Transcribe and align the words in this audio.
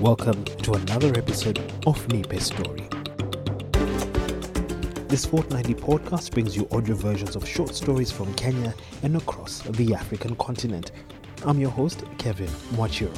Welcome 0.00 0.44
to 0.44 0.72
another 0.72 1.08
episode 1.16 1.58
of 1.86 2.06
Nipe 2.08 2.40
Story. 2.40 2.88
This 5.08 5.24
fortnightly 5.26 5.74
podcast 5.74 6.32
brings 6.32 6.56
you 6.56 6.66
audio 6.72 6.94
versions 6.96 7.36
of 7.36 7.46
short 7.46 7.74
stories 7.74 8.10
from 8.10 8.32
Kenya 8.34 8.74
and 9.02 9.16
across 9.16 9.60
the 9.60 9.94
African 9.94 10.34
continent. 10.36 10.92
I'm 11.44 11.60
your 11.60 11.70
host, 11.70 12.04
Kevin 12.18 12.48
Mwachiro. 12.72 13.16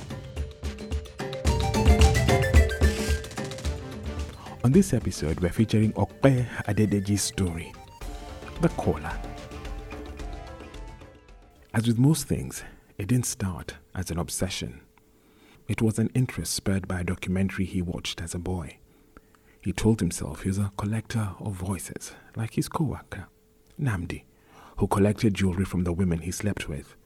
On 4.64 4.72
this 4.72 4.92
episode, 4.92 5.40
we're 5.40 5.50
featuring 5.50 5.92
Okpe 5.92 6.46
Adedeji's 6.66 7.22
story, 7.22 7.72
The 8.60 8.68
Caller. 8.70 9.18
As 11.72 11.86
with 11.86 11.98
most 11.98 12.26
things, 12.28 12.62
it 12.98 13.08
didn't 13.08 13.26
start 13.26 13.74
as 13.94 14.10
an 14.10 14.18
obsession. 14.18 14.80
It 15.66 15.80
was 15.80 15.98
an 15.98 16.10
interest 16.14 16.52
spurred 16.52 16.86
by 16.86 17.00
a 17.00 17.04
documentary 17.04 17.64
he 17.64 17.80
watched 17.80 18.20
as 18.20 18.34
a 18.34 18.38
boy. 18.38 18.76
He 19.62 19.72
told 19.72 20.00
himself 20.00 20.42
he 20.42 20.48
was 20.48 20.58
a 20.58 20.72
collector 20.76 21.30
of 21.40 21.54
voices, 21.54 22.12
like 22.36 22.54
his 22.54 22.68
co 22.68 22.84
worker, 22.84 23.28
Namdi, 23.80 24.24
who 24.76 24.86
collected 24.86 25.32
jewelry 25.32 25.64
from 25.64 25.84
the 25.84 25.92
women 25.92 26.18
he 26.18 26.30
slept 26.30 26.68
with. 26.68 26.96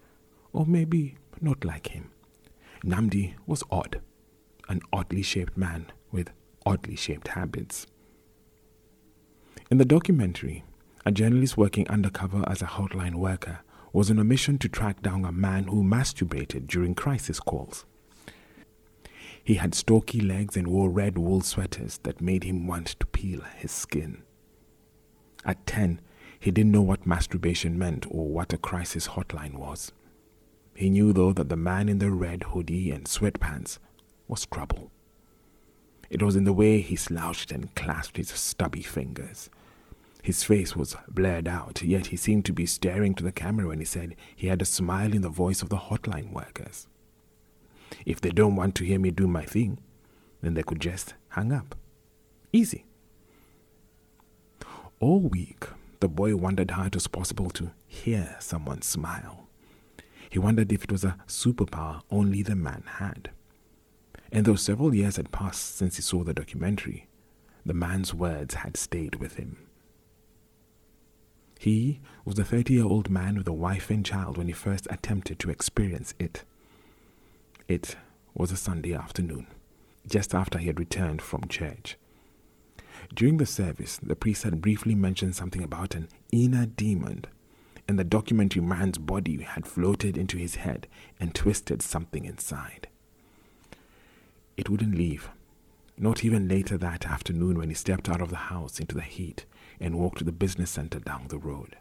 Or 0.53 0.67
maybe 0.67 1.19
not 1.41 1.65
like 1.65 1.89
him. 1.89 2.11
Namdi 2.85 3.35
was 3.47 3.63
odd, 3.71 4.01
an 4.69 4.81
oddly 4.93 5.23
shaped 5.23 5.57
man 5.57 5.87
with 6.11 6.31
oddly 6.67 6.97
shaped 6.97 7.29
habits. 7.29 7.87
In 9.71 9.79
the 9.79 9.85
documentary, 9.85 10.65
a 11.07 11.13
journalist 11.13 11.57
working 11.57 11.89
undercover 11.89 12.43
as 12.49 12.61
a 12.61 12.67
hotline 12.67 13.15
worker 13.17 13.61
was 13.93 14.11
on 14.11 14.19
a 14.19 14.25
mission 14.25 14.59
to 14.59 14.69
track 14.69 15.01
down 15.01 15.25
a 15.25 15.33
man 15.33 15.65
who 15.65 15.85
masturbated 15.85 16.67
during 16.67 16.95
crisis 16.95 17.39
calls. 17.39 17.85
He 19.49 19.55
had 19.55 19.75
stocky 19.75 20.21
legs 20.21 20.59
and 20.59 20.69
wore 20.69 20.91
red 20.91 21.17
wool 21.17 21.41
sweaters 21.41 22.01
that 22.03 22.21
made 22.21 22.45
him 22.45 22.67
want 22.67 22.89
to 22.89 23.07
peel 23.07 23.41
his 23.57 23.73
skin. 23.73 24.23
At 25.43 25.67
10, 25.67 26.03
he 26.39 26.51
didn't 26.51 26.73
know 26.73 26.83
what 26.83 27.07
masturbation 27.07 27.79
meant 27.79 28.05
or 28.11 28.29
what 28.29 28.53
a 28.53 28.59
crisis 28.59 29.09
hotline 29.09 29.55
was. 29.55 29.91
He 30.75 30.91
knew, 30.91 31.15
though, 31.15 31.33
that 31.33 31.49
the 31.49 31.57
man 31.57 31.89
in 31.89 31.99
the 31.99 32.11
red 32.11 32.43
hoodie 32.43 32.91
and 32.91 33.07
sweatpants 33.07 33.79
was 34.27 34.45
trouble. 34.45 34.91
It 36.11 36.23
was 36.23 36.37
in 36.37 36.45
the 36.45 36.53
way 36.53 36.83
he 36.83 36.97
slouched 36.97 37.51
and 37.51 37.75
clasped 37.75 38.19
his 38.19 38.29
stubby 38.29 38.83
fingers. 38.83 39.49
His 40.23 40.45
face 40.45 40.77
was 40.77 40.95
blurred 41.09 41.49
out, 41.49 41.81
yet 41.83 42.09
he 42.09 42.19
seemed 42.19 42.45
to 42.45 42.53
be 42.53 42.67
staring 42.67 43.15
to 43.15 43.25
the 43.25 43.33
camera 43.33 43.69
when 43.69 43.79
he 43.79 43.87
said 43.87 44.15
he 44.37 44.49
had 44.49 44.61
a 44.61 44.67
smile 44.67 45.15
in 45.15 45.23
the 45.23 45.31
voice 45.31 45.63
of 45.63 45.71
the 45.71 45.79
hotline 45.89 46.35
workers. 46.35 46.87
If 48.07 48.21
they 48.21 48.31
don't 48.31 48.57
want 48.57 48.75
to 48.77 48.85
hear 48.85 48.99
me 48.99 49.11
do 49.11 49.27
my 49.27 49.45
thing, 49.45 49.79
then 50.43 50.55
they 50.55 50.63
could 50.63 50.81
just 50.81 51.15
hang 51.31 51.53
up. 51.53 51.75
Easy. 52.53 52.85
All 55.01 55.21
week, 55.21 55.67
the 56.01 56.09
boy 56.09 56.37
wondered 56.37 56.73
how 56.73 56.85
it 56.87 56.95
was 56.95 57.07
possible 57.07 57.51
to 57.51 57.73
hear 57.87 58.37
someone 58.41 58.83
smile. 58.83 59.49
He 60.31 60.39
wondered 60.39 60.73
if 60.73 60.85
it 60.85 60.93
was 60.93 61.05
a 61.05 61.17
superpower 61.27 62.03
only 62.11 62.43
the 62.43 62.57
man 62.57 62.85
had. 62.87 63.31
And 64.31 64.45
though 64.45 64.57
several 64.57 64.95
years 64.95 65.17
had 65.17 65.33
passed 65.33 65.77
since 65.77 65.97
he 65.97 66.03
saw 66.03 66.23
the 66.23 66.35
documentary, 66.35 67.09
the 67.65 67.75
man's 67.75 68.13
words 68.13 68.55
had 68.55 68.77
stayed 68.77 69.17
with 69.17 69.37
him. 69.37 69.69
He 71.59 72.01
was 72.25 72.39
a 72.39 72.45
30 72.45 72.75
year 72.75 72.85
old 72.85 73.11
man 73.11 73.37
with 73.37 73.49
a 73.49 73.53
wife 73.53 73.91
and 73.91 74.05
child 74.05 74.39
when 74.39 74.47
he 74.47 74.53
first 74.53 74.87
attempted 74.91 75.39
to 75.41 75.51
experience 75.51 76.15
it. 76.19 76.45
It 77.69 77.97
was 78.33 78.51
a 78.51 78.57
Sunday 78.57 78.95
afternoon, 78.95 79.47
just 80.09 80.35
after 80.35 80.59
he 80.59 80.69
had 80.69 80.81
returned 80.81 81.21
from 81.21 81.49
church. 81.49 81.99
During 83.15 83.37
the 83.37 83.45
service, 83.45 83.99
the 83.99 84.17
priest 84.17 84.45
had 84.45 84.63
briefly 84.63 84.95
mentioned 84.95 85.37
something 85.37 85.63
about 85.63 85.95
an 85.95 86.09
inner 86.33 86.65
demon, 86.65 87.27
and 87.87 87.99
the 87.99 88.05
documentary 88.05 88.63
man's 88.63 88.97
body 88.97 89.43
had 89.43 89.67
floated 89.67 90.17
into 90.17 90.39
his 90.39 90.55
head 90.55 90.87
and 91.21 91.35
twisted 91.35 91.83
something 91.83 92.25
inside. 92.25 92.89
It 94.57 94.71
wouldn't 94.71 94.97
leave, 94.97 95.29
not 95.99 96.25
even 96.25 96.49
later 96.49 96.79
that 96.79 97.05
afternoon 97.05 97.59
when 97.59 97.69
he 97.69 97.75
stepped 97.75 98.09
out 98.09 98.23
of 98.23 98.31
the 98.31 98.37
house 98.37 98.81
into 98.81 98.95
the 98.95 99.03
heat 99.03 99.45
and 99.79 99.99
walked 99.99 100.19
to 100.19 100.25
the 100.25 100.33
business 100.33 100.71
center 100.71 101.01
down 101.01 101.29
the 101.29 101.39
road. 101.39 101.77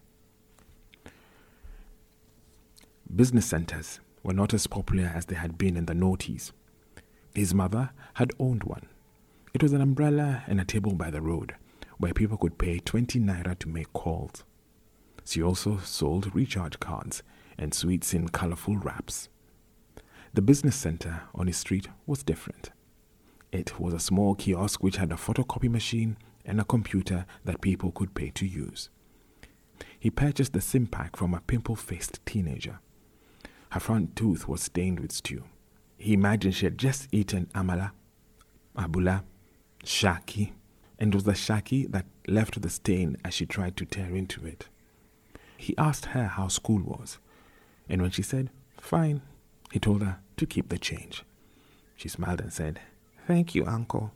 Business 3.15 3.45
centers 3.45 4.01
were 4.27 4.33
not 4.33 4.53
as 4.53 4.67
popular 4.67 5.09
as 5.15 5.25
they 5.27 5.35
had 5.35 5.57
been 5.57 5.77
in 5.77 5.85
the 5.85 5.93
noughties. 5.93 6.51
His 7.33 7.53
mother 7.53 7.91
had 8.15 8.33
owned 8.37 8.65
one. 8.65 8.85
It 9.53 9.63
was 9.63 9.71
an 9.71 9.79
umbrella 9.79 10.43
and 10.47 10.59
a 10.59 10.65
table 10.65 10.95
by 10.95 11.09
the 11.11 11.21
road 11.21 11.55
where 11.97 12.13
people 12.13 12.35
could 12.35 12.57
pay 12.57 12.79
20 12.79 13.21
naira 13.21 13.57
to 13.57 13.69
make 13.69 13.93
calls. 13.93 14.43
She 15.23 15.41
also 15.41 15.77
sold 15.77 16.35
recharge 16.35 16.77
cards 16.81 17.23
and 17.57 17.73
sweets 17.73 18.13
in 18.13 18.27
colorful 18.27 18.75
wraps. 18.75 19.29
The 20.33 20.41
business 20.41 20.75
center 20.75 21.21
on 21.33 21.47
his 21.47 21.55
street 21.55 21.87
was 22.05 22.21
different. 22.21 22.71
It 23.53 23.79
was 23.79 23.93
a 23.93 23.99
small 23.99 24.35
kiosk 24.35 24.83
which 24.83 24.97
had 24.97 25.13
a 25.13 25.15
photocopy 25.15 25.71
machine 25.71 26.17
and 26.43 26.59
a 26.59 26.65
computer 26.65 27.25
that 27.45 27.61
people 27.61 27.93
could 27.93 28.13
pay 28.13 28.31
to 28.31 28.45
use. 28.45 28.89
He 29.97 30.09
purchased 30.09 30.51
the 30.51 30.59
SIM 30.59 30.87
pack 30.87 31.15
from 31.15 31.33
a 31.33 31.39
pimple 31.39 31.77
faced 31.77 32.19
teenager. 32.25 32.79
Her 33.71 33.79
front 33.79 34.15
tooth 34.15 34.47
was 34.47 34.61
stained 34.61 34.99
with 34.99 35.11
stew. 35.11 35.43
He 35.97 36.13
imagined 36.13 36.55
she 36.55 36.65
had 36.65 36.77
just 36.77 37.07
eaten 37.11 37.47
amala, 37.53 37.91
abula, 38.75 39.23
shaki, 39.83 40.51
and 40.99 41.13
it 41.13 41.15
was 41.15 41.25
the 41.25 41.33
shaki 41.33 41.91
that 41.91 42.05
left 42.27 42.61
the 42.61 42.69
stain 42.69 43.17
as 43.25 43.33
she 43.33 43.45
tried 43.45 43.75
to 43.77 43.85
tear 43.85 44.15
into 44.15 44.45
it. 44.45 44.67
He 45.57 45.77
asked 45.77 46.05
her 46.07 46.27
how 46.27 46.47
school 46.47 46.81
was, 46.81 47.17
and 47.89 48.01
when 48.01 48.11
she 48.11 48.21
said, 48.21 48.49
fine, 48.79 49.21
he 49.71 49.79
told 49.79 50.01
her 50.01 50.19
to 50.37 50.45
keep 50.45 50.69
the 50.69 50.77
change. 50.77 51.23
She 51.95 52.09
smiled 52.09 52.41
and 52.41 52.53
said, 52.53 52.79
Thank 53.25 53.55
you, 53.55 53.65
uncle. 53.65 54.11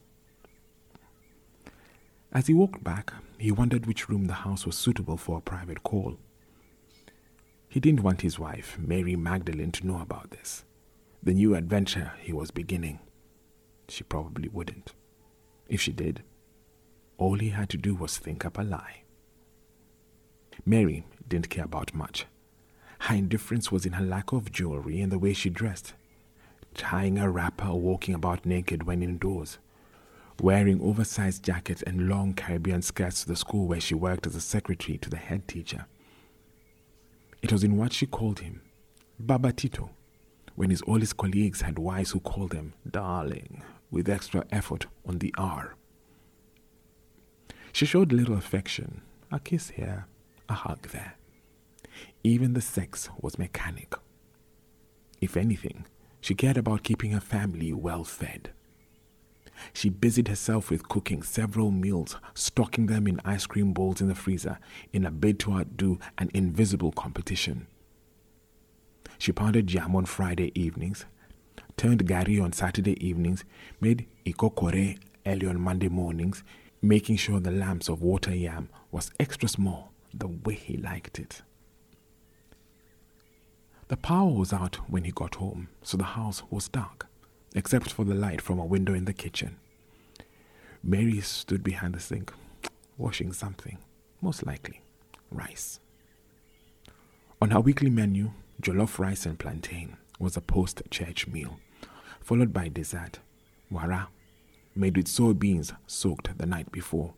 As 2.31 2.47
he 2.47 2.53
walked 2.53 2.83
back, 2.83 3.11
he 3.37 3.51
wondered 3.51 3.85
which 3.85 4.07
room 4.07 4.27
the 4.27 4.33
house 4.33 4.65
was 4.65 4.77
suitable 4.77 5.17
for 5.17 5.39
a 5.39 5.41
private 5.41 5.83
call. 5.83 6.17
He 7.71 7.79
didn't 7.79 8.03
want 8.03 8.19
his 8.19 8.37
wife, 8.37 8.77
Mary 8.77 9.15
Magdalene, 9.15 9.71
to 9.71 9.87
know 9.87 10.01
about 10.01 10.31
this. 10.31 10.65
The 11.23 11.33
new 11.33 11.55
adventure 11.55 12.11
he 12.19 12.33
was 12.33 12.51
beginning. 12.51 12.99
She 13.87 14.03
probably 14.03 14.49
wouldn't. 14.49 14.91
If 15.69 15.79
she 15.79 15.93
did, 15.93 16.21
all 17.17 17.35
he 17.35 17.51
had 17.51 17.69
to 17.69 17.77
do 17.77 17.95
was 17.95 18.17
think 18.17 18.43
up 18.43 18.57
a 18.57 18.63
lie. 18.63 19.03
Mary 20.65 21.05
didn't 21.25 21.49
care 21.49 21.63
about 21.63 21.93
much. 21.93 22.25
Her 22.99 23.15
indifference 23.15 23.71
was 23.71 23.85
in 23.85 23.93
her 23.93 24.03
lack 24.03 24.33
of 24.33 24.51
jewelry 24.51 24.99
and 24.99 25.09
the 25.09 25.17
way 25.17 25.31
she 25.31 25.49
dressed, 25.49 25.93
tying 26.73 27.17
a 27.17 27.29
wrapper 27.29 27.69
or 27.69 27.79
walking 27.79 28.13
about 28.13 28.45
naked 28.45 28.83
when 28.83 29.01
indoors, 29.01 29.59
wearing 30.41 30.81
oversized 30.81 31.45
jackets 31.45 31.83
and 31.83 32.09
long 32.09 32.33
Caribbean 32.33 32.81
skirts 32.81 33.21
to 33.21 33.29
the 33.29 33.37
school 33.37 33.65
where 33.65 33.79
she 33.79 33.95
worked 33.95 34.27
as 34.27 34.35
a 34.35 34.41
secretary 34.41 34.97
to 34.97 35.09
the 35.09 35.15
head 35.15 35.47
teacher. 35.47 35.85
It 37.41 37.51
was 37.51 37.63
in 37.63 37.75
what 37.77 37.93
she 37.93 38.05
called 38.05 38.39
him, 38.39 38.61
Baba 39.19 39.51
Tito, 39.51 39.89
when 40.55 40.69
his 40.69 40.83
oldest 40.85 41.17
colleagues 41.17 41.61
had 41.61 41.79
wives 41.79 42.11
who 42.11 42.19
called 42.19 42.51
them 42.51 42.73
darling, 42.89 43.63
with 43.89 44.09
extra 44.09 44.45
effort 44.51 44.85
on 45.05 45.17
the 45.17 45.33
R. 45.37 45.75
She 47.73 47.85
showed 47.85 48.11
little 48.11 48.35
affection, 48.35 49.01
a 49.31 49.39
kiss 49.39 49.69
here, 49.71 50.05
a 50.47 50.53
hug 50.53 50.89
there. 50.89 51.15
Even 52.23 52.53
the 52.53 52.61
sex 52.61 53.09
was 53.19 53.39
mechanic. 53.39 53.93
If 55.19 55.35
anything, 55.35 55.85
she 56.19 56.35
cared 56.35 56.57
about 56.57 56.83
keeping 56.83 57.11
her 57.11 57.19
family 57.19 57.73
well 57.73 58.03
fed. 58.03 58.51
She 59.73 59.89
busied 59.89 60.27
herself 60.27 60.69
with 60.69 60.89
cooking 60.89 61.23
several 61.23 61.71
meals, 61.71 62.17
stocking 62.33 62.87
them 62.87 63.07
in 63.07 63.21
ice 63.25 63.45
cream 63.45 63.73
bowls 63.73 64.01
in 64.01 64.07
the 64.07 64.15
freezer 64.15 64.59
in 64.91 65.05
a 65.05 65.11
bid 65.11 65.39
to 65.39 65.53
outdo 65.53 65.99
an 66.17 66.29
invisible 66.33 66.91
competition. 66.91 67.67
She 69.17 69.31
pounded 69.31 69.71
yam 69.71 69.95
on 69.95 70.05
Friday 70.05 70.51
evenings, 70.55 71.05
turned 71.77 72.05
gari 72.07 72.41
on 72.41 72.53
Saturday 72.53 72.97
evenings, 73.05 73.43
made 73.79 74.07
ikokore 74.25 74.97
early 75.25 75.47
on 75.47 75.61
Monday 75.61 75.89
mornings, 75.89 76.43
making 76.81 77.17
sure 77.17 77.39
the 77.39 77.51
lamps 77.51 77.87
of 77.87 78.01
water 78.01 78.33
yam 78.33 78.69
was 78.91 79.11
extra 79.19 79.47
small 79.47 79.93
the 80.13 80.27
way 80.27 80.55
he 80.55 80.77
liked 80.77 81.19
it. 81.19 81.43
The 83.89 83.97
power 83.97 84.31
was 84.31 84.53
out 84.53 84.77
when 84.89 85.03
he 85.03 85.11
got 85.11 85.35
home, 85.35 85.67
so 85.83 85.97
the 85.97 86.03
house 86.03 86.43
was 86.49 86.67
dark 86.67 87.07
except 87.55 87.91
for 87.91 88.05
the 88.05 88.15
light 88.15 88.41
from 88.41 88.59
a 88.59 88.65
window 88.65 88.93
in 88.93 89.05
the 89.05 89.13
kitchen. 89.13 89.57
Mary 90.83 91.19
stood 91.21 91.63
behind 91.63 91.93
the 91.93 91.99
sink, 91.99 92.33
washing 92.97 93.33
something, 93.33 93.77
most 94.21 94.45
likely 94.45 94.81
rice. 95.29 95.79
On 97.41 97.51
her 97.51 97.59
weekly 97.59 97.89
menu, 97.89 98.31
jollof 98.61 98.99
rice 98.99 99.25
and 99.25 99.39
plantain 99.39 99.97
was 100.19 100.37
a 100.37 100.41
post 100.41 100.81
church 100.91 101.27
meal, 101.27 101.59
followed 102.19 102.53
by 102.53 102.67
dessert 102.67 103.19
wara, 103.71 104.07
made 104.75 104.97
with 104.97 105.07
soybeans 105.07 105.75
soaked 105.87 106.37
the 106.37 106.45
night 106.45 106.71
before. 106.71 107.13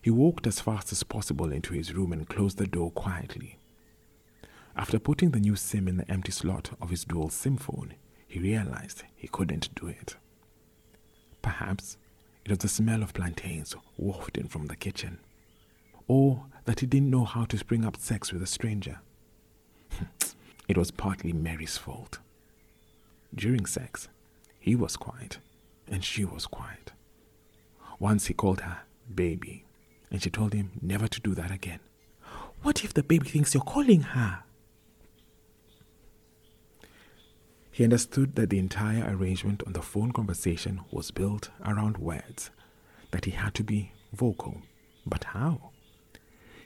He 0.00 0.10
walked 0.10 0.46
as 0.46 0.60
fast 0.60 0.92
as 0.92 1.02
possible 1.02 1.50
into 1.50 1.74
his 1.74 1.92
room 1.94 2.12
and 2.12 2.28
closed 2.28 2.58
the 2.58 2.66
door 2.66 2.90
quietly. 2.90 3.58
After 4.76 4.98
putting 4.98 5.30
the 5.30 5.40
new 5.40 5.56
SIM 5.56 5.88
in 5.88 5.96
the 5.96 6.10
empty 6.10 6.30
slot 6.30 6.70
of 6.80 6.90
his 6.90 7.04
dual 7.04 7.30
SIM 7.30 7.56
phone, 7.56 7.94
he 8.26 8.40
realized 8.40 9.04
he 9.14 9.28
couldn't 9.28 9.74
do 9.74 9.88
it. 9.88 10.16
Perhaps 11.42 11.96
it 12.44 12.50
was 12.50 12.58
the 12.58 12.68
smell 12.68 13.02
of 13.02 13.14
plantains 13.14 13.74
wafting 13.96 14.48
from 14.48 14.66
the 14.66 14.76
kitchen, 14.76 15.18
or 16.06 16.46
that 16.64 16.80
he 16.80 16.86
didn't 16.86 17.10
know 17.10 17.24
how 17.24 17.44
to 17.44 17.58
spring 17.58 17.84
up 17.84 17.96
sex 17.96 18.32
with 18.32 18.42
a 18.42 18.46
stranger. 18.46 19.00
it 20.68 20.76
was 20.76 20.90
partly 20.90 21.32
Mary's 21.32 21.76
fault. 21.76 22.18
During 23.34 23.66
sex, 23.66 24.08
he 24.58 24.74
was 24.74 24.96
quiet 24.96 25.38
and 25.88 26.04
she 26.04 26.24
was 26.24 26.46
quiet. 26.46 26.92
Once 27.98 28.26
he 28.26 28.34
called 28.34 28.60
her 28.60 28.78
baby, 29.12 29.64
and 30.10 30.22
she 30.22 30.30
told 30.30 30.52
him 30.52 30.72
never 30.82 31.08
to 31.08 31.20
do 31.20 31.34
that 31.34 31.50
again. 31.50 31.80
What 32.62 32.84
if 32.84 32.94
the 32.94 33.02
baby 33.02 33.28
thinks 33.28 33.54
you're 33.54 33.62
calling 33.62 34.02
her? 34.02 34.42
He 37.76 37.84
understood 37.84 38.36
that 38.36 38.48
the 38.48 38.58
entire 38.58 39.04
arrangement 39.06 39.62
on 39.66 39.74
the 39.74 39.82
phone 39.82 40.10
conversation 40.10 40.80
was 40.90 41.10
built 41.10 41.50
around 41.62 41.98
words, 41.98 42.48
that 43.10 43.26
he 43.26 43.32
had 43.32 43.52
to 43.52 43.62
be 43.62 43.92
vocal. 44.14 44.62
But 45.04 45.24
how? 45.24 45.72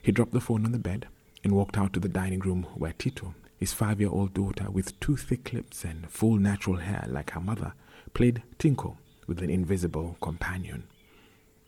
He 0.01 0.13
dropped 0.13 0.31
the 0.31 0.39
phone 0.39 0.63
on 0.63 0.71
the 0.71 0.79
bed 0.79 1.09
and 1.43 1.51
walked 1.51 1.77
out 1.77 1.91
to 1.91 1.99
the 1.99 2.07
dining 2.07 2.39
room 2.39 2.63
where 2.75 2.93
Tito, 2.93 3.35
his 3.57 3.73
five 3.73 3.99
year 3.99 4.09
old 4.09 4.33
daughter 4.33 4.71
with 4.71 4.97
two 5.01 5.17
thick 5.17 5.51
lips 5.51 5.83
and 5.83 6.09
full 6.09 6.37
natural 6.37 6.77
hair 6.77 7.03
like 7.09 7.31
her 7.31 7.41
mother, 7.41 7.73
played 8.13 8.41
Tinko 8.57 8.95
with 9.27 9.41
an 9.41 9.49
invisible 9.49 10.15
companion. 10.21 10.87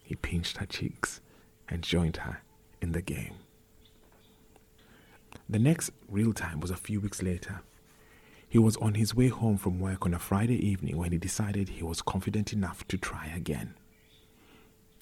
He 0.04 0.16
pinched 0.16 0.56
her 0.60 0.66
cheeks 0.66 1.20
and 1.68 1.84
joined 1.84 2.16
her 2.16 2.38
in 2.82 2.94
the 2.94 3.02
game. 3.02 3.36
The 5.50 5.60
next 5.60 5.92
real 6.08 6.32
time 6.32 6.62
was 6.62 6.72
a 6.72 6.78
few 6.78 7.02
weeks 7.02 7.22
later 7.22 7.60
he 8.54 8.60
was 8.60 8.78
on 8.78 8.94
his 8.94 9.16
way 9.16 9.30
home 9.30 9.58
from 9.58 9.80
work 9.80 10.06
on 10.06 10.14
a 10.14 10.20
Friday 10.20 10.64
evening 10.64 10.96
when 10.96 11.12
he 11.12 11.18
decided 11.18 11.70
he 11.70 11.82
was 11.82 12.04
confident 12.04 12.54
enough 12.54 12.88
to 12.88 13.00
try 13.00 13.26
again. 13.36 13.74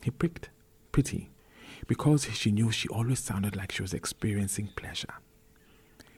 He 0.01 0.09
pricked 0.09 0.49
Pretty 0.93 1.31
because 1.85 2.23
she 2.33 2.49
knew 2.49 2.71
she 2.71 2.87
always 2.87 3.19
sounded 3.19 3.57
like 3.57 3.73
she 3.73 3.81
was 3.81 3.93
experiencing 3.93 4.69
pleasure. 4.77 5.15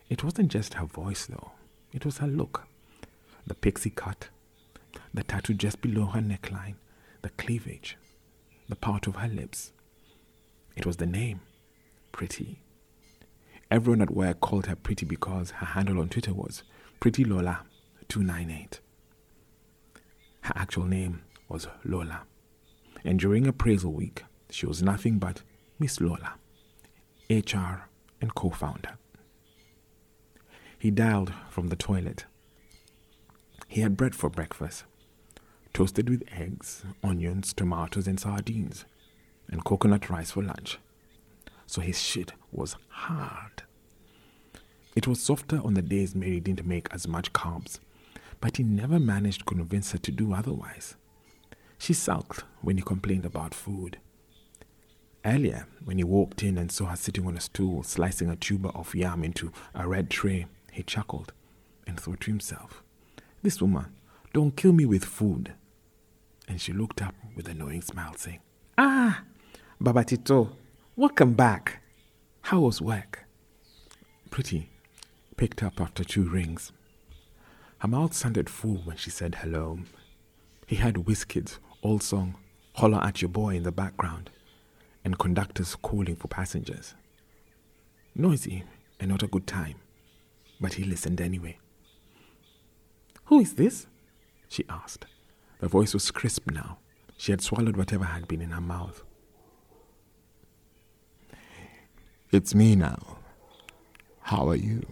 It 0.10 0.24
wasn't 0.24 0.52
just 0.52 0.76
her 0.76 0.86
voice, 0.86 1.26
though, 1.26 1.54
it 1.92 2.06
was 2.06 2.20
her 2.20 2.28
look. 2.28 2.68
The 3.48 3.56
pixie 3.56 3.90
cut, 3.90 4.30
the 5.12 5.24
tattoo 5.24 5.56
just 5.56 5.82
below 5.82 6.06
her 6.06 6.22
neckline, 6.22 6.76
the 7.24 7.30
cleavage, 7.30 7.98
the 8.70 8.76
part 8.76 9.08
of 9.08 9.16
her 9.16 9.28
lips. 9.28 9.72
It 10.76 10.86
was 10.86 10.98
the 10.98 11.08
name, 11.08 11.40
Pretty. 12.12 12.60
Everyone 13.72 14.04
at 14.04 14.12
work 14.14 14.40
called 14.40 14.68
her 14.68 14.76
Pretty 14.76 15.08
because 15.08 15.50
her 15.50 15.66
handle 15.66 16.00
on 16.00 16.10
Twitter 16.10 16.32
was 16.36 16.62
Pretty 17.04 17.26
Lola 17.26 17.66
298. 18.08 18.80
Her 20.40 20.54
actual 20.56 20.86
name 20.86 21.24
was 21.50 21.68
Lola, 21.84 22.22
and 23.04 23.20
during 23.20 23.46
appraisal 23.46 23.92
week, 23.92 24.24
she 24.50 24.66
was 24.66 24.82
nothing 24.82 25.20
but 25.20 25.42
Miss 25.80 26.00
Lola, 26.00 26.36
HR 27.30 27.90
and 28.22 28.34
co 28.34 28.52
founder. 28.52 28.98
He 30.80 30.92
dialed 30.92 31.34
from 31.50 31.68
the 31.68 31.76
toilet. 31.76 32.24
He 33.68 33.82
had 33.82 33.98
bread 33.98 34.16
for 34.16 34.30
breakfast, 34.30 34.86
toasted 35.74 36.10
with 36.10 36.24
eggs, 36.32 36.86
onions, 37.04 37.52
tomatoes, 37.52 38.08
and 38.08 38.18
sardines, 38.18 38.86
and 39.50 39.66
coconut 39.66 40.10
rice 40.10 40.32
for 40.32 40.42
lunch. 40.42 40.78
So 41.66 41.82
his 41.82 42.02
shit 42.02 42.32
was 42.54 42.78
hard. 42.88 43.64
It 44.96 45.08
was 45.08 45.20
softer 45.20 45.60
on 45.64 45.74
the 45.74 45.82
days 45.82 46.14
Mary 46.14 46.40
didn't 46.40 46.68
make 46.68 46.88
as 46.92 47.08
much 47.08 47.34
carbs, 47.34 47.80
but 48.40 48.58
he 48.58 48.64
never 48.64 49.00
managed 49.00 49.40
to 49.40 49.46
convince 49.46 49.92
her 49.92 49.98
to 49.98 50.12
do 50.12 50.34
otherwise. 50.34 50.96
She 51.80 51.94
sulked 51.94 52.44
when 52.62 52.78
he 52.78 52.84
complained 52.84 53.26
about 53.26 53.56
food. 53.56 53.98
Earlier, 55.26 55.68
when 55.84 55.98
he 55.98 56.04
walked 56.04 56.44
in 56.44 56.58
and 56.58 56.72
saw 56.72 56.86
her 56.88 56.96
sitting 56.96 57.26
on 57.26 57.36
a 57.38 57.42
stool 57.42 57.82
slicing 57.84 58.30
a 58.30 58.36
tuber 58.36 58.70
of 58.70 58.94
yam 58.94 59.24
into 59.24 59.52
a 59.74 59.88
red 59.88 60.10
tray, 60.10 60.46
he 60.72 60.84
chuckled 60.84 61.34
and 61.88 62.00
thought 62.00 62.22
to 62.22 62.32
himself, 62.32 62.84
This 63.42 63.62
woman, 63.62 63.86
don't 64.34 64.56
kill 64.56 64.74
me 64.74 64.86
with 64.86 65.06
food. 65.06 65.54
And 66.48 66.60
she 66.62 66.74
looked 66.74 67.02
up 67.02 67.16
with 67.36 67.48
a 67.48 67.54
knowing 67.54 67.82
smile, 67.82 68.14
saying, 68.16 68.40
Ah, 68.78 69.24
Baba 69.80 70.04
Tito, 70.04 70.56
welcome 70.96 71.34
back. 71.34 71.82
How 72.42 72.60
was 72.60 72.82
work? 72.82 73.24
Pretty, 74.30 74.70
picked 75.38 75.64
up 75.64 75.80
after 75.82 76.04
two 76.04 76.24
rings. 76.24 76.72
Her 77.80 77.88
mouth 77.88 78.14
sounded 78.14 78.50
full 78.50 78.78
when 78.78 78.98
she 78.98 79.10
said 79.10 79.36
hello. 79.36 79.80
He 80.68 80.78
had 80.78 81.06
Wizkid's 81.06 81.60
old 81.82 82.02
song, 82.02 82.36
Holler 82.76 83.00
at 83.04 83.22
Your 83.22 83.30
Boy, 83.30 83.56
in 83.56 83.64
the 83.64 83.72
background, 83.72 84.30
and 85.04 85.20
conductors 85.20 85.76
calling 85.76 86.16
for 86.16 86.28
passengers. 86.28 86.96
Noisy 88.16 88.64
and 89.00 89.10
not 89.10 89.24
a 89.24 89.28
good 89.28 89.48
time, 89.48 89.76
but 90.62 90.74
he 90.74 90.84
listened 90.84 91.20
anyway. 91.20 91.58
Who 93.26 93.40
is 93.40 93.56
this? 93.56 93.88
she 94.48 94.64
asked. 94.70 95.06
The 95.60 95.68
voice 95.68 95.94
was 95.94 96.12
crisp 96.12 96.50
now. 96.52 96.78
She 97.18 97.32
had 97.32 97.42
swallowed 97.42 97.78
whatever 97.78 98.06
had 98.06 98.28
been 98.28 98.42
in 98.42 98.52
her 98.52 98.62
mouth. 98.62 99.04
It's 102.32 102.56
me 102.56 102.76
now. 102.76 103.18
How 104.22 104.50
are 104.50 104.56
you? 104.56 104.86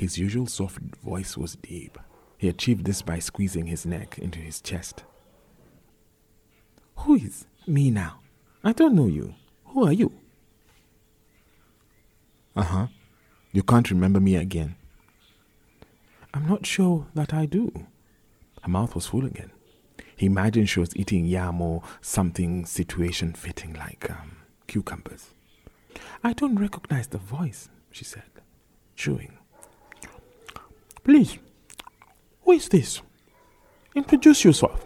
His 0.00 0.16
usual 0.16 0.46
soft 0.46 0.78
voice 1.04 1.36
was 1.36 1.56
deep. 1.56 1.98
He 2.38 2.48
achieved 2.48 2.86
this 2.86 3.02
by 3.02 3.18
squeezing 3.18 3.66
his 3.66 3.84
neck 3.84 4.16
into 4.16 4.38
his 4.38 4.62
chest. 4.62 5.04
Who 7.00 7.16
is 7.16 7.44
me 7.66 7.90
now? 7.90 8.20
I 8.64 8.72
don't 8.72 8.94
know 8.94 9.08
you. 9.08 9.34
Who 9.66 9.86
are 9.86 9.92
you? 9.92 10.10
Uh 12.56 12.62
huh. 12.62 12.86
You 13.52 13.62
can't 13.62 13.90
remember 13.90 14.20
me 14.20 14.36
again. 14.36 14.76
I'm 16.32 16.48
not 16.48 16.64
sure 16.64 17.06
that 17.14 17.34
I 17.34 17.44
do. 17.44 17.70
Her 18.62 18.70
mouth 18.70 18.94
was 18.94 19.08
full 19.08 19.26
again. 19.26 19.50
He 20.16 20.24
imagined 20.24 20.70
she 20.70 20.80
was 20.80 20.96
eating 20.96 21.26
yam 21.26 21.60
or 21.60 21.82
something 22.00 22.64
situation 22.64 23.34
fitting 23.34 23.74
like 23.74 24.10
um, 24.10 24.38
cucumbers. 24.66 25.34
I 26.24 26.32
don't 26.32 26.58
recognize 26.58 27.08
the 27.08 27.18
voice, 27.18 27.68
she 27.90 28.04
said, 28.04 28.30
chewing. 28.96 29.36
Please, 31.02 31.38
who 32.42 32.52
is 32.52 32.68
this? 32.68 33.00
Introduce 33.94 34.44
yourself. 34.44 34.84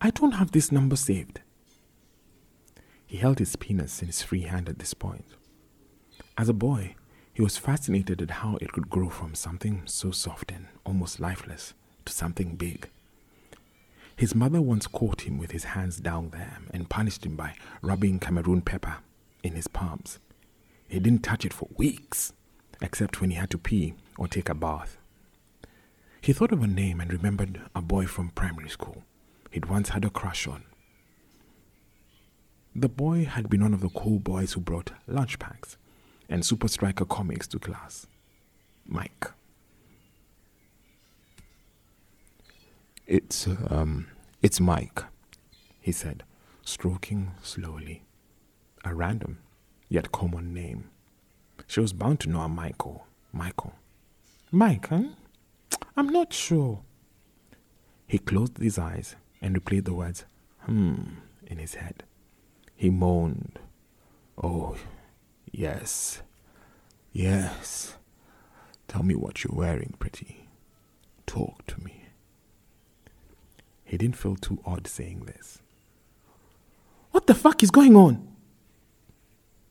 I 0.00 0.10
don't 0.10 0.32
have 0.32 0.52
this 0.52 0.72
number 0.72 0.96
saved. 0.96 1.40
He 3.06 3.18
held 3.18 3.38
his 3.38 3.56
penis 3.56 4.00
in 4.00 4.08
his 4.08 4.22
free 4.22 4.42
hand 4.42 4.68
at 4.68 4.78
this 4.78 4.94
point. 4.94 5.24
As 6.36 6.48
a 6.48 6.54
boy, 6.54 6.94
he 7.32 7.42
was 7.42 7.58
fascinated 7.58 8.22
at 8.22 8.30
how 8.30 8.56
it 8.60 8.72
could 8.72 8.88
grow 8.90 9.10
from 9.10 9.34
something 9.34 9.82
so 9.86 10.10
soft 10.10 10.50
and 10.50 10.66
almost 10.84 11.20
lifeless 11.20 11.74
to 12.06 12.12
something 12.12 12.56
big. 12.56 12.88
His 14.16 14.34
mother 14.34 14.62
once 14.62 14.86
caught 14.86 15.22
him 15.22 15.38
with 15.38 15.50
his 15.50 15.64
hands 15.64 15.98
down 15.98 16.30
there 16.30 16.58
and 16.72 16.88
punished 16.88 17.26
him 17.26 17.36
by 17.36 17.54
rubbing 17.82 18.20
Cameroon 18.20 18.62
pepper 18.62 18.96
in 19.42 19.54
his 19.54 19.68
palms. 19.68 20.18
He 20.88 20.98
didn't 20.98 21.22
touch 21.22 21.44
it 21.44 21.52
for 21.52 21.68
weeks 21.76 22.32
except 22.80 23.20
when 23.20 23.30
he 23.30 23.36
had 23.36 23.50
to 23.50 23.58
pee 23.58 23.94
or 24.18 24.28
take 24.28 24.48
a 24.48 24.54
bath. 24.54 24.96
He 26.20 26.32
thought 26.32 26.52
of 26.52 26.62
a 26.62 26.66
name 26.66 27.00
and 27.00 27.12
remembered 27.12 27.60
a 27.74 27.82
boy 27.82 28.06
from 28.06 28.30
primary 28.30 28.68
school 28.68 29.04
he'd 29.54 29.66
once 29.66 29.90
had 29.90 30.04
a 30.04 30.10
crush 30.10 30.48
on. 30.48 30.64
The 32.74 32.88
boy 32.88 33.24
had 33.24 33.48
been 33.48 33.62
one 33.62 33.72
of 33.72 33.80
the 33.80 33.88
cool 33.88 34.18
boys 34.18 34.54
who 34.54 34.60
brought 34.60 34.90
lunch 35.06 35.38
packs 35.38 35.76
and 36.28 36.42
Supa 36.42 36.68
Strikas 36.68 37.08
comics 37.08 37.46
to 37.48 37.60
class. 37.60 38.08
Mike. 38.84 39.30
It's, 43.06 43.46
um, 43.70 44.08
it's 44.42 44.58
Mike, 44.58 45.04
he 45.80 45.92
said, 45.92 46.24
stroking 46.62 47.32
slowly. 47.42 48.02
A 48.84 48.92
random, 48.92 49.38
yet 49.88 50.10
common 50.10 50.52
name. 50.52 50.90
She 51.66 51.80
was 51.80 51.92
bound 51.92 52.20
to 52.20 52.28
know 52.30 52.40
a 52.40 52.48
Michael. 52.48 53.06
Michael. 53.32 53.74
Mike, 54.50 54.88
huh? 54.88 55.02
I'm 55.96 56.08
not 56.08 56.32
sure. 56.32 56.82
He 58.06 58.18
closed 58.18 58.58
his 58.58 58.78
eyes 58.78 59.16
and 59.40 59.56
replayed 59.56 59.84
the 59.84 59.94
words, 59.94 60.24
hmm, 60.60 61.02
in 61.46 61.58
his 61.58 61.74
head. 61.74 62.04
He 62.76 62.90
moaned, 62.90 63.58
Oh, 64.42 64.76
yes, 65.50 66.22
yes. 67.12 67.96
Tell 68.88 69.02
me 69.02 69.14
what 69.14 69.42
you're 69.42 69.54
wearing, 69.56 69.94
pretty. 69.98 70.48
Talk 71.26 71.66
to 71.66 71.82
me. 71.82 72.04
He 73.84 73.96
didn't 73.96 74.16
feel 74.16 74.36
too 74.36 74.60
odd 74.64 74.86
saying 74.86 75.24
this. 75.26 75.58
What 77.10 77.26
the 77.26 77.34
fuck 77.34 77.62
is 77.62 77.70
going 77.70 77.96
on? 77.96 78.26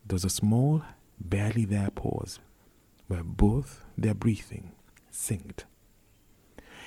There 0.06 0.14
was 0.14 0.24
a 0.24 0.30
small, 0.30 0.82
barely 1.24 1.64
their 1.64 1.90
pause 1.90 2.38
where 3.06 3.24
both 3.24 3.84
their 3.96 4.14
breathing 4.14 4.72
synced. 5.12 5.64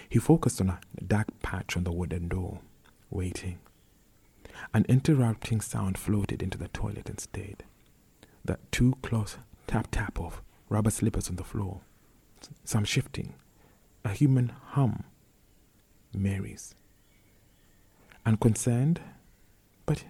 He 0.10 0.20
focused 0.20 0.62
on 0.62 0.70
a 0.70 0.80
dark 1.06 1.28
patch 1.42 1.76
on 1.76 1.84
the 1.84 1.92
wooden 1.92 2.28
door, 2.28 2.60
waiting. 3.10 3.60
An 4.74 4.86
interrupting 4.88 5.62
sound 5.62 5.98
floated 5.98 6.42
into 6.42 6.58
the 6.58 6.70
toilet 6.70 7.10
and 7.10 7.20
stayed. 7.20 7.64
That 8.46 8.72
too 8.72 8.96
close 9.02 9.38
tap 9.68 9.90
tap 9.92 10.20
of 10.20 10.42
rubber 10.70 10.90
slippers 10.90 11.30
on 11.30 11.36
the 11.36 11.44
floor. 11.44 11.82
Some 12.64 12.86
shifting. 12.86 13.36
A 14.06 14.10
human 14.10 14.54
hum. 14.70 15.04
Mary's. 16.14 16.74
Unconcerned, 18.26 19.02
but 19.86 20.06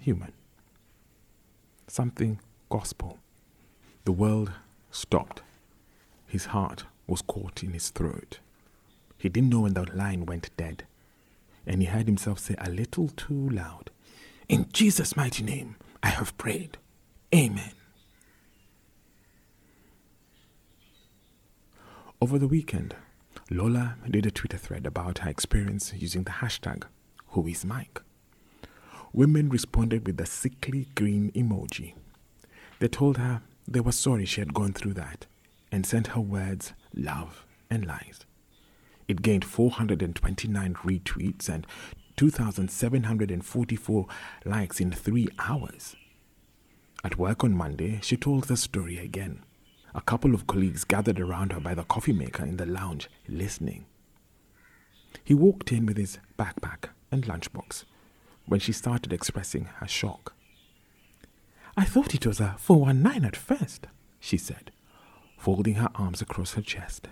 human. 0.00 0.32
Something 1.88 2.40
gospel. 2.70 3.18
The 4.04 4.12
world 4.12 4.52
stopped. 4.90 5.42
His 6.26 6.46
heart 6.46 6.84
was 7.06 7.22
caught 7.22 7.62
in 7.62 7.72
his 7.72 7.90
throat. 7.90 8.40
He 9.18 9.28
didn't 9.28 9.50
know 9.50 9.60
when 9.60 9.74
the 9.74 9.84
line 9.94 10.26
went 10.26 10.50
dead, 10.56 10.84
and 11.66 11.80
he 11.80 11.86
heard 11.86 12.06
himself 12.06 12.40
say 12.40 12.56
a 12.58 12.70
little 12.70 13.08
too 13.08 13.48
loud, 13.48 13.90
In 14.48 14.66
Jesus' 14.72 15.16
mighty 15.16 15.44
name, 15.44 15.76
I 16.02 16.08
have 16.08 16.36
prayed. 16.36 16.78
Amen. 17.32 17.72
Over 22.20 22.38
the 22.38 22.48
weekend, 22.48 22.96
Lola 23.50 23.96
did 24.08 24.26
a 24.26 24.30
Twitter 24.30 24.56
thread 24.56 24.86
about 24.86 25.18
her 25.18 25.30
experience 25.30 25.92
using 25.96 26.24
the 26.24 26.30
hashtag 26.30 26.84
WhoIsMike. 27.34 28.02
Women 29.12 29.48
responded 29.48 30.06
with 30.06 30.16
the 30.16 30.26
sickly 30.26 30.88
green 30.94 31.30
emoji. 31.32 31.94
They 32.78 32.88
told 32.88 33.18
her 33.18 33.42
they 33.66 33.80
were 33.80 33.92
sorry 33.92 34.24
she 34.24 34.40
had 34.40 34.54
gone 34.54 34.72
through 34.72 34.94
that 34.94 35.26
and 35.70 35.86
sent 35.86 36.08
her 36.08 36.20
words, 36.20 36.72
love, 36.94 37.46
and 37.70 37.86
lies. 37.86 38.26
It 39.08 39.22
gained 39.22 39.44
429 39.44 40.74
retweets 40.74 41.48
and 41.48 41.66
2,744 42.16 44.06
likes 44.44 44.80
in 44.80 44.92
three 44.92 45.28
hours. 45.38 45.96
At 47.04 47.18
work 47.18 47.42
on 47.42 47.56
Monday, 47.56 48.00
she 48.02 48.16
told 48.16 48.44
the 48.44 48.56
story 48.56 48.98
again. 48.98 49.42
A 49.94 50.00
couple 50.00 50.34
of 50.34 50.46
colleagues 50.46 50.84
gathered 50.84 51.18
around 51.20 51.52
her 51.52 51.60
by 51.60 51.74
the 51.74 51.84
coffee 51.84 52.12
maker 52.12 52.44
in 52.44 52.56
the 52.56 52.66
lounge, 52.66 53.10
listening. 53.28 53.86
He 55.24 55.34
walked 55.34 55.72
in 55.72 55.86
with 55.86 55.96
his 55.96 56.18
backpack 56.38 56.90
and 57.10 57.24
lunchbox 57.24 57.84
when 58.46 58.60
she 58.60 58.72
started 58.72 59.12
expressing 59.12 59.66
her 59.76 59.88
shock. 59.88 60.34
I 61.76 61.84
thought 61.84 62.14
it 62.14 62.26
was 62.26 62.40
a 62.40 62.56
419 62.58 63.24
at 63.24 63.36
first, 63.36 63.86
she 64.20 64.36
said, 64.36 64.70
folding 65.38 65.74
her 65.74 65.88
arms 65.94 66.20
across 66.20 66.52
her 66.54 66.62
chest. 66.62 67.08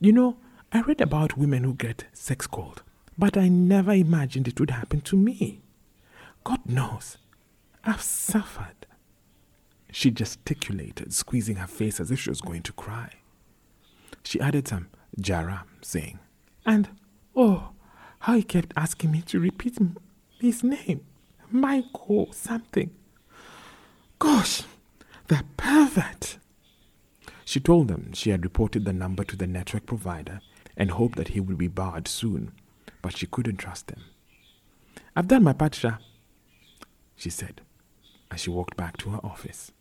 You 0.00 0.12
know, 0.12 0.36
I 0.70 0.82
read 0.82 1.00
about 1.00 1.36
women 1.38 1.64
who 1.64 1.74
get 1.74 2.04
sex 2.12 2.46
called, 2.46 2.82
but 3.16 3.36
I 3.36 3.48
never 3.48 3.92
imagined 3.92 4.48
it 4.48 4.60
would 4.60 4.70
happen 4.70 5.00
to 5.02 5.16
me. 5.16 5.60
God 6.44 6.60
knows, 6.66 7.18
I've 7.84 8.02
suffered. 8.02 8.86
She 9.90 10.10
gesticulated, 10.10 11.12
squeezing 11.12 11.56
her 11.56 11.66
face 11.66 12.00
as 12.00 12.10
if 12.10 12.20
she 12.20 12.30
was 12.30 12.40
going 12.40 12.62
to 12.62 12.72
cry. 12.72 13.12
She 14.24 14.40
added 14.40 14.68
some 14.68 14.88
jara, 15.20 15.64
saying, 15.82 16.18
And, 16.64 16.88
oh, 17.36 17.70
how 18.20 18.34
he 18.34 18.42
kept 18.42 18.72
asking 18.76 19.10
me 19.10 19.22
to 19.22 19.40
repeat 19.40 19.78
his 20.40 20.62
name. 20.62 21.04
Michael 21.50 22.32
something. 22.32 22.90
Gosh, 24.22 24.62
the 25.26 25.42
pervert. 25.56 26.38
She 27.44 27.58
told 27.58 27.88
them 27.88 28.12
she 28.12 28.30
had 28.30 28.44
reported 28.44 28.84
the 28.84 28.92
number 28.92 29.24
to 29.24 29.34
the 29.34 29.48
network 29.48 29.84
provider 29.84 30.40
and 30.76 30.92
hoped 30.92 31.16
that 31.16 31.28
he 31.30 31.40
would 31.40 31.58
be 31.58 31.66
barred 31.66 32.06
soon, 32.06 32.52
but 33.02 33.16
she 33.18 33.26
couldn't 33.26 33.56
trust 33.56 33.88
them. 33.88 34.04
I've 35.16 35.26
done 35.26 35.42
my 35.42 35.52
part, 35.52 35.74
Shah, 35.74 35.96
she 37.16 37.30
said 37.30 37.62
as 38.30 38.38
she 38.42 38.50
walked 38.50 38.76
back 38.76 38.96
to 38.98 39.10
her 39.10 39.20
office. 39.24 39.72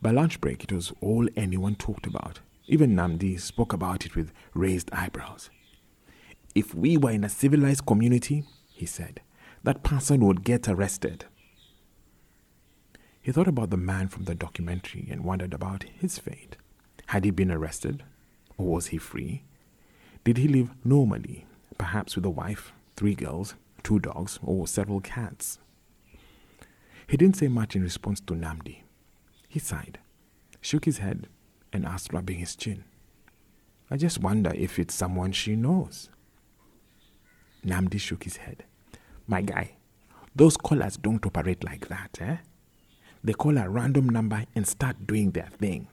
By 0.00 0.12
lunch 0.12 0.40
break, 0.40 0.62
it 0.62 0.70
was 0.70 0.92
all 1.00 1.26
anyone 1.34 1.74
talked 1.74 2.06
about. 2.06 2.38
Even 2.68 2.94
Namdi 2.94 3.40
spoke 3.40 3.72
about 3.72 4.06
it 4.06 4.14
with 4.14 4.30
raised 4.54 4.88
eyebrows. 4.92 5.50
If 6.54 6.76
we 6.76 6.96
were 6.96 7.10
in 7.10 7.24
a 7.24 7.28
civilized 7.28 7.86
community, 7.86 8.44
he 8.72 8.86
said, 8.86 9.20
that 9.64 9.82
person 9.82 10.24
would 10.24 10.44
get 10.44 10.68
arrested. 10.68 11.24
He 13.22 13.30
thought 13.30 13.48
about 13.48 13.70
the 13.70 13.76
man 13.76 14.08
from 14.08 14.24
the 14.24 14.34
documentary 14.34 15.06
and 15.10 15.24
wondered 15.24 15.54
about 15.54 15.84
his 15.84 16.18
fate. 16.18 16.56
Had 17.06 17.24
he 17.24 17.30
been 17.30 17.52
arrested? 17.52 18.02
Or 18.58 18.66
was 18.66 18.88
he 18.88 18.98
free? 18.98 19.44
Did 20.24 20.38
he 20.38 20.48
live 20.48 20.70
normally, 20.84 21.46
perhaps 21.78 22.16
with 22.16 22.24
a 22.24 22.30
wife, 22.30 22.72
three 22.96 23.14
girls, 23.14 23.54
two 23.82 23.98
dogs, 23.98 24.38
or 24.42 24.66
several 24.66 25.00
cats? 25.00 25.58
He 27.06 27.16
didn't 27.16 27.36
say 27.36 27.48
much 27.48 27.76
in 27.76 27.82
response 27.82 28.20
to 28.20 28.34
Namdi. 28.34 28.78
He 29.48 29.58
sighed, 29.58 29.98
shook 30.60 30.84
his 30.84 30.98
head, 30.98 31.28
and 31.72 31.86
asked, 31.86 32.12
rubbing 32.12 32.38
his 32.38 32.56
chin, 32.56 32.84
I 33.92 33.98
just 33.98 34.20
wonder 34.20 34.52
if 34.54 34.78
it's 34.78 34.94
someone 34.94 35.32
she 35.32 35.54
knows. 35.54 36.08
Namdi 37.62 38.00
shook 38.00 38.24
his 38.24 38.38
head. 38.38 38.64
My 39.26 39.42
guy, 39.42 39.72
those 40.34 40.56
callers 40.56 40.96
don't 40.96 41.24
operate 41.26 41.62
like 41.62 41.88
that, 41.88 42.18
eh? 42.18 42.36
They 43.24 43.32
call 43.32 43.56
a 43.56 43.68
random 43.68 44.08
number 44.08 44.44
and 44.54 44.66
start 44.66 45.06
doing 45.06 45.30
their 45.30 45.46
thing. 45.46 45.86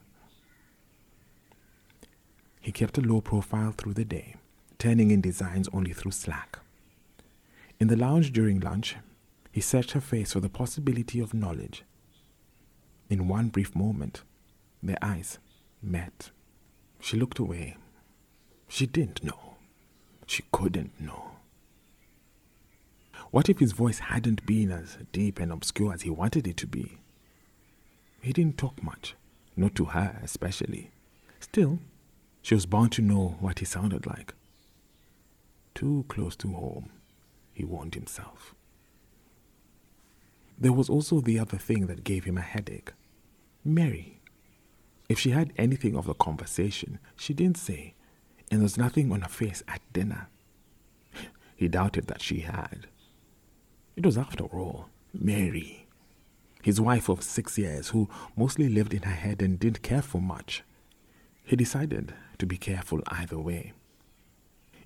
He 2.60 2.72
kept 2.72 2.98
a 2.98 3.02
low 3.02 3.20
profile 3.20 3.72
through 3.72 3.94
the 3.94 4.04
day, 4.04 4.34
turning 4.78 5.10
in 5.10 5.20
designs 5.20 5.68
only 5.72 5.92
through 5.92 6.10
Slack. 6.10 6.58
In 7.78 7.86
the 7.86 7.96
lounge 7.96 8.32
during 8.32 8.60
lunch, 8.60 8.96
he 9.52 9.60
searched 9.60 9.92
her 9.92 10.00
face 10.00 10.32
for 10.32 10.40
the 10.40 10.48
possibility 10.48 11.20
of 11.20 11.32
knowledge. 11.32 11.84
In 13.08 13.28
one 13.28 13.48
brief 13.48 13.74
moment, 13.74 14.22
their 14.82 14.98
eyes 15.00 15.38
met. 15.82 16.30
She 17.00 17.16
looked 17.16 17.38
away. 17.38 17.76
She 18.68 18.86
didn't 18.86 19.24
know. 19.24 19.56
She 20.26 20.44
couldn't 20.52 21.00
know. 21.00 21.32
What 23.30 23.48
if 23.48 23.58
his 23.60 23.72
voice 23.72 24.00
hadn't 24.00 24.44
been 24.46 24.70
as 24.70 24.98
deep 25.12 25.38
and 25.40 25.52
obscure 25.52 25.92
as 25.92 26.02
he 26.02 26.10
wanted 26.10 26.46
it 26.46 26.56
to 26.58 26.66
be? 26.66 26.98
He 28.20 28.32
didn't 28.32 28.58
talk 28.58 28.82
much, 28.82 29.14
not 29.56 29.74
to 29.76 29.86
her 29.86 30.20
especially. 30.22 30.90
Still, 31.40 31.78
she 32.42 32.54
was 32.54 32.66
bound 32.66 32.92
to 32.92 33.02
know 33.02 33.36
what 33.40 33.58
he 33.58 33.64
sounded 33.64 34.06
like. 34.06 34.34
Too 35.74 36.04
close 36.08 36.36
to 36.36 36.48
home, 36.52 36.90
he 37.52 37.64
warned 37.64 37.94
himself. 37.94 38.54
There 40.58 40.72
was 40.72 40.90
also 40.90 41.20
the 41.20 41.38
other 41.38 41.56
thing 41.56 41.86
that 41.86 42.04
gave 42.04 42.24
him 42.24 42.36
a 42.36 42.42
headache 42.42 42.92
Mary. 43.64 44.20
If 45.08 45.18
she 45.18 45.30
had 45.30 45.52
anything 45.56 45.96
of 45.96 46.06
the 46.06 46.14
conversation, 46.14 46.98
she 47.16 47.34
didn't 47.34 47.58
say, 47.58 47.94
and 48.50 48.60
there 48.60 48.64
was 48.64 48.78
nothing 48.78 49.12
on 49.12 49.22
her 49.22 49.28
face 49.28 49.62
at 49.68 49.80
dinner. 49.92 50.28
He 51.56 51.68
doubted 51.68 52.06
that 52.06 52.22
she 52.22 52.40
had. 52.40 52.86
It 53.96 54.06
was, 54.06 54.16
after 54.16 54.44
all, 54.44 54.88
Mary, 55.12 55.79
his 56.62 56.80
wife 56.80 57.08
of 57.08 57.22
six 57.22 57.58
years, 57.58 57.88
who 57.88 58.08
mostly 58.36 58.68
lived 58.68 58.94
in 58.94 59.02
her 59.02 59.14
head 59.14 59.42
and 59.42 59.58
didn't 59.58 59.82
care 59.82 60.02
for 60.02 60.20
much. 60.20 60.62
He 61.44 61.56
decided 61.56 62.14
to 62.38 62.46
be 62.46 62.56
careful 62.56 63.00
either 63.08 63.38
way. 63.38 63.72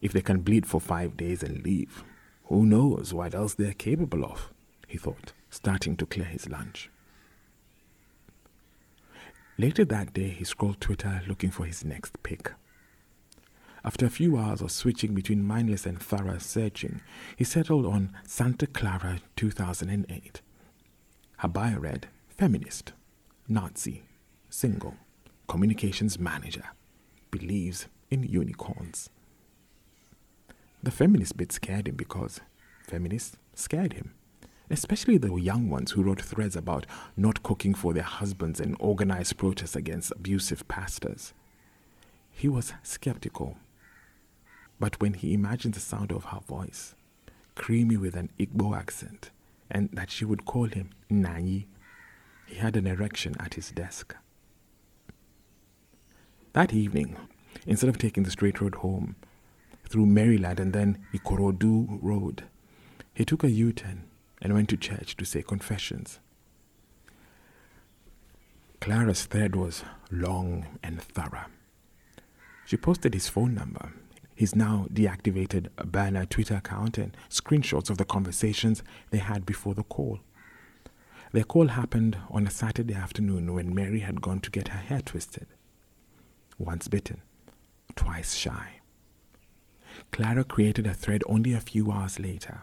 If 0.00 0.12
they 0.12 0.22
can 0.22 0.40
bleed 0.40 0.66
for 0.66 0.80
five 0.80 1.16
days 1.16 1.42
and 1.42 1.64
leave, 1.64 2.04
who 2.44 2.66
knows 2.66 3.14
what 3.14 3.34
else 3.34 3.54
they're 3.54 3.72
capable 3.72 4.24
of, 4.24 4.52
he 4.86 4.98
thought, 4.98 5.32
starting 5.50 5.96
to 5.96 6.06
clear 6.06 6.26
his 6.26 6.48
lunch. 6.48 6.90
Later 9.56 9.84
that 9.84 10.12
day, 10.12 10.30
he 10.30 10.44
scrolled 10.44 10.80
Twitter 10.80 11.22
looking 11.28 11.50
for 11.50 11.64
his 11.64 11.84
next 11.84 12.22
pick. 12.22 12.52
After 13.84 14.06
a 14.06 14.10
few 14.10 14.36
hours 14.36 14.62
of 14.62 14.72
switching 14.72 15.14
between 15.14 15.44
mindless 15.44 15.86
and 15.86 16.00
thorough 16.00 16.38
searching, 16.38 17.02
he 17.36 17.44
settled 17.44 17.86
on 17.86 18.16
Santa 18.26 18.66
Clara 18.66 19.20
2008. 19.36 20.40
Bio 21.48 21.78
read 21.78 22.08
Feminist, 22.28 22.92
Nazi, 23.48 24.04
Single 24.50 24.94
communications 25.46 26.18
manager, 26.18 26.64
believes 27.30 27.86
in 28.10 28.22
unicorns. 28.22 29.10
The 30.82 30.90
feminist 30.90 31.36
bit 31.36 31.52
scared 31.52 31.88
him 31.88 31.96
because 31.96 32.40
feminists 32.82 33.36
scared 33.54 33.92
him, 33.94 34.14
especially 34.70 35.18
the 35.18 35.34
young 35.34 35.68
ones 35.70 35.92
who 35.92 36.02
wrote 36.02 36.20
threads 36.22 36.56
about 36.56 36.86
not 37.16 37.42
cooking 37.42 37.74
for 37.74 37.92
their 37.92 38.02
husbands 38.02 38.60
and 38.60 38.76
organized 38.80 39.36
protests 39.36 39.76
against 39.76 40.12
abusive 40.12 40.66
pastors. 40.68 41.32
He 42.30 42.48
was 42.48 42.72
skeptical. 42.82 43.56
But 44.80 45.00
when 45.00 45.14
he 45.14 45.34
imagined 45.34 45.74
the 45.74 45.80
sound 45.80 46.10
of 46.10 46.24
her 46.26 46.40
voice, 46.40 46.94
creamy 47.54 47.96
with 47.96 48.16
an 48.16 48.30
Igbo 48.38 48.76
accent, 48.76 49.30
and 49.74 49.90
that 49.92 50.10
she 50.10 50.24
would 50.24 50.46
call 50.46 50.66
him 50.66 50.90
Nanyi, 51.10 51.66
he 52.46 52.54
had 52.54 52.76
an 52.76 52.86
erection 52.86 53.34
at 53.40 53.54
his 53.54 53.72
desk. 53.72 54.14
That 56.52 56.72
evening, 56.72 57.16
instead 57.66 57.90
of 57.90 57.98
taking 57.98 58.22
the 58.22 58.30
straight 58.30 58.60
road 58.60 58.76
home 58.76 59.16
through 59.88 60.06
Maryland 60.06 60.60
and 60.60 60.72
then 60.72 61.04
Ikorodu 61.12 61.98
Road, 62.00 62.44
he 63.12 63.24
took 63.24 63.42
a 63.42 63.50
U 63.50 63.72
turn 63.72 64.04
and 64.40 64.54
went 64.54 64.68
to 64.68 64.76
church 64.76 65.16
to 65.16 65.24
say 65.24 65.42
confessions. 65.42 66.20
Clara's 68.80 69.24
thread 69.24 69.56
was 69.56 69.82
long 70.10 70.78
and 70.82 71.02
thorough. 71.02 71.46
She 72.66 72.76
posted 72.76 73.14
his 73.14 73.28
phone 73.28 73.54
number, 73.54 73.92
his 74.34 74.54
now 74.56 74.86
deactivated 74.92 75.68
burner 75.84 76.26
Twitter 76.26 76.56
account, 76.56 76.98
and 76.98 77.16
screenshots 77.30 77.90
of 77.90 77.98
the 77.98 78.04
conversations 78.04 78.82
they 79.10 79.18
had 79.18 79.46
before 79.46 79.74
the 79.74 79.82
call. 79.84 80.20
Their 81.32 81.44
call 81.44 81.68
happened 81.68 82.16
on 82.30 82.46
a 82.46 82.50
Saturday 82.50 82.94
afternoon 82.94 83.54
when 83.54 83.74
Mary 83.74 84.00
had 84.00 84.20
gone 84.20 84.40
to 84.40 84.50
get 84.50 84.68
her 84.68 84.78
hair 84.78 85.00
twisted. 85.00 85.46
Once 86.58 86.86
bitten, 86.88 87.22
twice 87.96 88.34
shy. 88.34 88.80
Clara 90.12 90.44
created 90.44 90.86
a 90.86 90.94
thread 90.94 91.22
only 91.26 91.52
a 91.52 91.60
few 91.60 91.90
hours 91.90 92.18
later. 92.20 92.62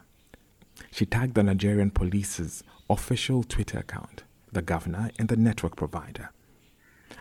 She 0.91 1.05
tagged 1.05 1.35
the 1.35 1.43
Nigerian 1.43 1.91
police's 1.91 2.63
official 2.89 3.43
Twitter 3.43 3.79
account, 3.79 4.23
the 4.51 4.61
governor, 4.61 5.11
and 5.19 5.27
the 5.27 5.35
network 5.35 5.75
provider. 5.75 6.29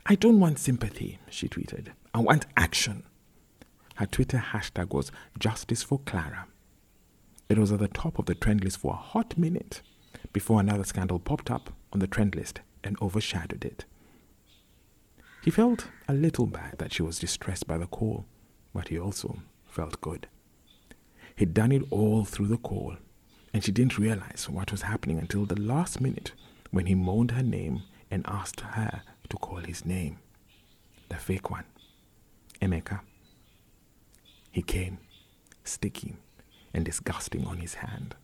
I 0.07 0.14
don't 0.14 0.40
want 0.40 0.59
sympathy, 0.59 1.19
she 1.28 1.49
tweeted. 1.49 1.88
I 2.14 2.21
want 2.21 2.47
action. 2.57 3.02
Her 4.00 4.07
Twitter 4.07 4.38
hashtag 4.38 4.95
was 4.95 5.12
Justice 5.38 5.83
for 5.83 5.99
Clara. 5.99 6.47
It 7.50 7.59
was 7.59 7.71
at 7.71 7.80
the 7.80 7.88
top 7.88 8.19
of 8.19 8.25
the 8.25 8.35
trend 8.35 8.64
list 8.64 8.78
for 8.78 8.95
a 8.95 8.97
hot 8.97 9.37
minute 9.37 9.83
before 10.33 10.59
another 10.59 10.85
scandal 10.85 11.19
popped 11.19 11.50
up 11.50 11.75
on 11.92 11.99
the 11.99 12.07
trend 12.07 12.35
list 12.35 12.61
and 12.83 12.97
overshadowed 13.02 13.62
it. 13.62 13.85
He 15.45 15.50
felt 15.50 15.88
a 16.09 16.14
little 16.14 16.47
bad 16.47 16.78
that 16.78 16.95
she 16.95 17.02
was 17.02 17.19
distressed 17.19 17.66
by 17.66 17.76
the 17.76 17.87
call, 17.87 18.25
but 18.73 18.88
he 18.88 18.99
also 18.99 19.42
felt 19.66 20.00
good. 20.00 20.28
He'd 21.37 21.52
done 21.52 21.71
it 21.71 21.83
all 21.90 22.25
through 22.25 22.49
the 22.49 22.57
call, 22.57 22.97
and 23.52 23.62
she 23.62 23.71
didn't 23.71 23.99
realize 23.99 24.49
what 24.49 24.73
was 24.73 24.80
happening 24.80 25.19
until 25.19 25.45
the 25.45 25.61
last 25.61 26.00
minute 26.00 26.33
when 26.71 26.87
he 26.87 26.95
moaned 26.95 27.33
her 27.33 27.42
name 27.42 27.83
and 28.11 28.25
asked 28.26 28.61
her 28.61 29.02
to 29.28 29.37
call 29.37 29.59
his 29.59 29.85
name. 29.85 30.21
The 31.11 31.16
fake 31.16 31.50
one. 31.50 31.64
Emeka. 32.62 33.00
He 34.50 34.62
came, 34.62 34.99
sticky 35.64 36.16
and 36.75 36.85
disgusting 36.85 37.47
on 37.47 37.59
his 37.59 37.75
hand. 37.75 38.14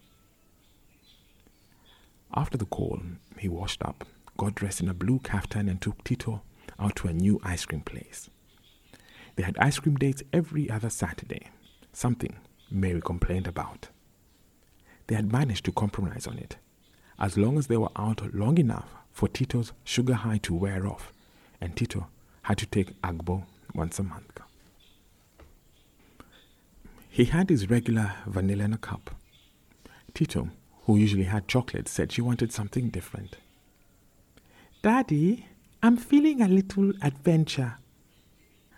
After 2.35 2.59
the 2.59 2.67
call, 2.67 3.01
he 3.39 3.49
washed 3.49 3.83
up, 3.83 4.05
got 4.37 4.55
dressed 4.55 4.81
in 4.81 4.89
a 4.89 4.95
blue 4.95 5.19
kaftan, 5.21 5.71
and 5.71 5.81
took 5.81 6.03
Tito 6.05 6.43
out 6.79 6.97
to 6.97 7.09
a 7.09 7.13
new 7.13 7.41
ice 7.43 7.65
cream 7.65 7.81
place. 7.81 8.29
They 9.37 9.43
had 9.43 9.57
ice 9.59 9.79
cream 9.79 9.97
dates 9.97 10.23
every 10.33 10.69
other 10.71 10.91
Saturday, 10.91 11.51
something 11.93 12.37
Mary 12.71 13.01
complained 13.01 13.47
about. 13.47 13.89
They 15.07 15.15
had 15.15 15.31
managed 15.31 15.65
to 15.67 15.73
compromise 15.73 16.27
on 16.27 16.39
it, 16.39 16.57
as 17.19 17.39
long 17.39 17.57
as 17.59 17.69
they 17.69 17.77
were 17.77 17.91
out 17.97 18.35
long 18.35 18.59
enough 18.59 18.91
for 19.13 19.29
Tito's 19.29 19.73
sugar 19.85 20.15
high 20.15 20.39
to 20.39 20.55
wear 20.55 20.87
off, 20.87 21.13
and 21.61 21.77
Tito 21.77 22.09
had 22.43 22.59
to 22.59 22.67
take 22.67 23.01
Agbo 23.03 23.45
once 23.75 23.99
a 23.99 24.03
month. 24.03 24.36
He 27.17 27.25
had 27.25 27.49
his 27.49 27.71
regular 27.71 28.13
vanilla 28.27 28.65
in 28.65 28.75
a 28.75 28.77
cup. 28.77 29.15
Tito, 30.13 30.51
who 30.83 30.99
usually 30.99 31.25
had 31.25 31.49
chocolate, 31.49 31.89
said 31.89 32.13
she 32.13 32.21
wanted 32.21 32.53
something 32.53 32.91
different. 32.91 33.39
Daddy, 34.83 35.47
I'm 35.83 35.97
feeling 35.97 36.43
a 36.43 36.47
little 36.47 36.93
adventure. 37.01 37.79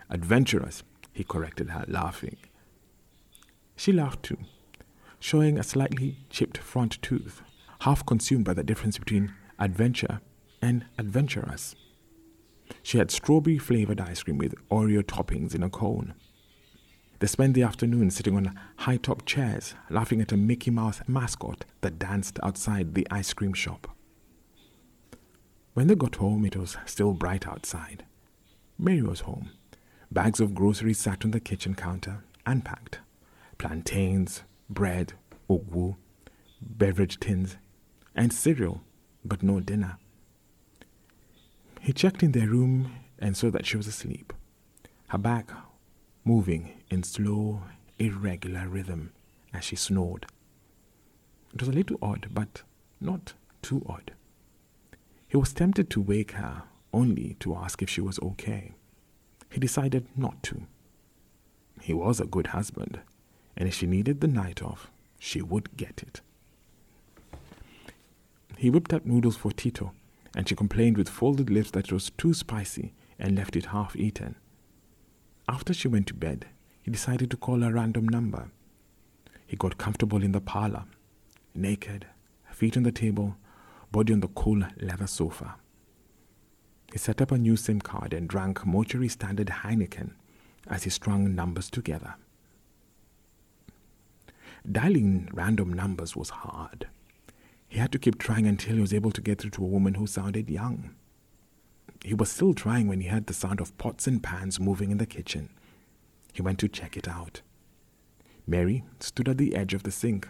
Adventurous, 0.08 0.84
he 1.12 1.24
corrected 1.24 1.70
her, 1.70 1.84
laughing. 1.88 2.36
She 3.74 3.90
laughed 3.90 4.22
too, 4.22 4.38
showing 5.18 5.58
a 5.58 5.64
slightly 5.64 6.18
chipped 6.30 6.58
front 6.58 7.02
tooth, 7.02 7.42
half 7.80 8.06
consumed 8.06 8.44
by 8.44 8.54
the 8.54 8.62
difference 8.62 8.98
between 8.98 9.34
adventure 9.58 10.20
and 10.62 10.84
adventurous. 10.96 11.74
She 12.84 12.98
had 12.98 13.10
strawberry 13.10 13.58
flavored 13.58 14.00
ice 14.00 14.22
cream 14.22 14.38
with 14.38 14.54
Oreo 14.68 15.02
toppings 15.02 15.56
in 15.56 15.64
a 15.64 15.68
cone. 15.68 16.14
They 17.20 17.26
spent 17.26 17.54
the 17.54 17.62
afternoon 17.64 18.10
sitting 18.10 18.36
on 18.36 18.58
high 18.76 18.96
top 18.96 19.26
chairs, 19.26 19.74
laughing 19.90 20.20
at 20.20 20.32
a 20.32 20.36
Mickey 20.36 20.70
Mouse 20.70 21.00
mascot 21.08 21.64
that 21.80 21.98
danced 21.98 22.38
outside 22.42 22.94
the 22.94 23.06
ice 23.10 23.32
cream 23.32 23.54
shop. 23.54 23.90
When 25.74 25.88
they 25.88 25.96
got 25.96 26.16
home, 26.16 26.44
it 26.44 26.56
was 26.56 26.76
still 26.86 27.12
bright 27.12 27.46
outside. 27.46 28.04
Mary 28.78 29.02
was 29.02 29.20
home. 29.20 29.50
Bags 30.12 30.40
of 30.40 30.54
groceries 30.54 30.98
sat 30.98 31.24
on 31.24 31.32
the 31.32 31.40
kitchen 31.40 31.74
counter, 31.74 32.24
unpacked 32.46 33.00
plantains, 33.58 34.42
bread, 34.70 35.14
ogwu, 35.50 35.96
beverage 36.60 37.18
tins, 37.18 37.56
and 38.14 38.32
cereal, 38.32 38.82
but 39.24 39.42
no 39.42 39.58
dinner. 39.58 39.98
He 41.80 41.92
checked 41.92 42.22
in 42.22 42.32
their 42.32 42.48
room 42.48 42.92
and 43.18 43.36
saw 43.36 43.50
that 43.50 43.66
she 43.66 43.76
was 43.76 43.88
asleep. 43.88 44.32
Her 45.08 45.18
back 45.18 45.50
moving 46.28 46.74
in 46.90 47.02
slow, 47.02 47.62
irregular 47.98 48.68
rhythm 48.68 49.12
as 49.54 49.64
she 49.64 49.74
snored. 49.74 50.26
It 51.54 51.62
was 51.62 51.70
a 51.70 51.72
little 51.72 51.96
odd, 52.02 52.28
but 52.30 52.62
not 53.00 53.32
too 53.62 53.82
odd. 53.88 54.12
He 55.26 55.38
was 55.38 55.54
tempted 55.54 55.88
to 55.88 56.02
wake 56.02 56.32
her 56.32 56.64
only 56.92 57.36
to 57.40 57.56
ask 57.56 57.80
if 57.80 57.88
she 57.88 58.02
was 58.02 58.18
okay. 58.20 58.74
He 59.50 59.58
decided 59.58 60.06
not 60.14 60.42
to. 60.42 60.66
He 61.80 61.94
was 61.94 62.20
a 62.20 62.26
good 62.26 62.48
husband, 62.48 63.00
and 63.56 63.66
if 63.66 63.74
she 63.74 63.86
needed 63.86 64.20
the 64.20 64.28
night 64.28 64.62
off, 64.62 64.90
she 65.18 65.40
would 65.40 65.78
get 65.78 66.02
it. 66.02 66.20
He 68.58 68.68
whipped 68.68 68.92
up 68.92 69.06
noodles 69.06 69.36
for 69.36 69.50
Tito, 69.50 69.92
and 70.36 70.46
she 70.46 70.54
complained 70.54 70.98
with 70.98 71.08
folded 71.08 71.48
lips 71.48 71.70
that 71.70 71.86
it 71.86 71.92
was 71.92 72.10
too 72.18 72.34
spicy 72.34 72.92
and 73.18 73.34
left 73.34 73.56
it 73.56 73.66
half 73.66 73.96
eaten. 73.96 74.34
After 75.48 75.72
she 75.72 75.88
went 75.88 76.06
to 76.08 76.14
bed, 76.14 76.46
he 76.82 76.90
decided 76.90 77.30
to 77.30 77.36
call 77.36 77.62
a 77.62 77.72
random 77.72 78.06
number. 78.06 78.50
He 79.46 79.56
got 79.56 79.78
comfortable 79.78 80.22
in 80.22 80.32
the 80.32 80.42
parlor, 80.42 80.84
naked, 81.54 82.06
feet 82.50 82.76
on 82.76 82.82
the 82.82 82.92
table, 82.92 83.36
body 83.90 84.12
on 84.12 84.20
the 84.20 84.28
cool 84.28 84.62
leather 84.78 85.06
sofa. 85.06 85.54
He 86.92 86.98
set 86.98 87.22
up 87.22 87.32
a 87.32 87.38
new 87.38 87.56
SIM 87.56 87.80
card 87.80 88.12
and 88.12 88.28
drank 88.28 88.66
mortuary 88.66 89.08
standard 89.08 89.48
Heineken 89.48 90.12
as 90.66 90.84
he 90.84 90.90
strung 90.90 91.34
numbers 91.34 91.70
together. 91.70 92.14
Dialing 94.70 95.30
random 95.32 95.72
numbers 95.72 96.14
was 96.14 96.30
hard. 96.30 96.88
He 97.68 97.78
had 97.78 97.92
to 97.92 97.98
keep 97.98 98.18
trying 98.18 98.46
until 98.46 98.74
he 98.74 98.80
was 98.80 98.92
able 98.92 99.12
to 99.12 99.20
get 99.20 99.40
through 99.40 99.50
to 99.52 99.64
a 99.64 99.68
woman 99.68 99.94
who 99.94 100.06
sounded 100.06 100.50
young. 100.50 100.94
He 102.04 102.14
was 102.14 102.30
still 102.30 102.54
trying 102.54 102.88
when 102.88 103.00
he 103.00 103.08
heard 103.08 103.26
the 103.26 103.34
sound 103.34 103.60
of 103.60 103.76
pots 103.78 104.06
and 104.06 104.22
pans 104.22 104.60
moving 104.60 104.90
in 104.90 104.98
the 104.98 105.06
kitchen. 105.06 105.50
He 106.32 106.42
went 106.42 106.58
to 106.60 106.68
check 106.68 106.96
it 106.96 107.08
out. 107.08 107.42
Mary 108.46 108.84
stood 109.00 109.28
at 109.28 109.38
the 109.38 109.54
edge 109.54 109.74
of 109.74 109.82
the 109.82 109.90
sink, 109.90 110.28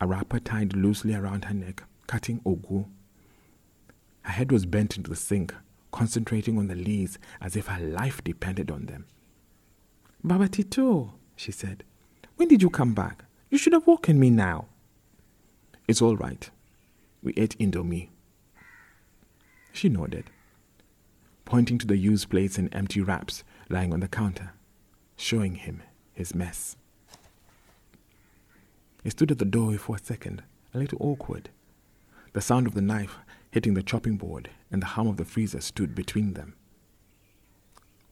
a 0.00 0.06
wrapper 0.06 0.40
tied 0.40 0.74
loosely 0.74 1.14
around 1.14 1.44
her 1.44 1.54
neck, 1.54 1.84
cutting 2.06 2.40
ogwu. 2.40 2.88
Her 4.22 4.32
head 4.32 4.50
was 4.50 4.66
bent 4.66 4.96
into 4.96 5.10
the 5.10 5.16
sink, 5.16 5.54
concentrating 5.92 6.58
on 6.58 6.66
the 6.66 6.74
leaves 6.74 7.18
as 7.40 7.54
if 7.54 7.66
her 7.66 7.80
life 7.80 8.24
depended 8.24 8.70
on 8.70 8.86
them. 8.86 9.06
Baba 10.24 10.48
Tito, 10.48 11.14
she 11.36 11.52
said, 11.52 11.84
when 12.36 12.48
did 12.48 12.62
you 12.62 12.70
come 12.70 12.94
back? 12.94 13.24
You 13.50 13.58
should 13.58 13.74
have 13.74 13.86
woken 13.86 14.18
me 14.18 14.30
now. 14.30 14.66
It's 15.86 16.02
all 16.02 16.16
right. 16.16 16.50
We 17.22 17.34
ate 17.36 17.56
Indomie. 17.58 18.08
She 19.72 19.88
nodded 19.88 20.30
pointing 21.44 21.78
to 21.78 21.86
the 21.86 21.96
used 21.96 22.30
plates 22.30 22.58
and 22.58 22.74
empty 22.74 23.00
wraps 23.00 23.44
lying 23.68 23.92
on 23.92 24.00
the 24.00 24.08
counter, 24.08 24.52
showing 25.16 25.56
him 25.56 25.82
his 26.12 26.34
mess. 26.34 26.76
He 29.02 29.10
stood 29.10 29.30
at 29.30 29.38
the 29.38 29.44
doorway 29.44 29.76
for 29.76 29.96
a 29.96 29.98
second, 29.98 30.42
a 30.72 30.78
little 30.78 30.98
awkward. 31.00 31.50
The 32.32 32.40
sound 32.40 32.66
of 32.66 32.74
the 32.74 32.80
knife 32.80 33.18
hitting 33.50 33.74
the 33.74 33.82
chopping 33.82 34.16
board 34.16 34.50
and 34.70 34.82
the 34.82 34.86
hum 34.86 35.06
of 35.06 35.16
the 35.16 35.24
freezer 35.24 35.60
stood 35.60 35.94
between 35.94 36.32
them. 36.32 36.54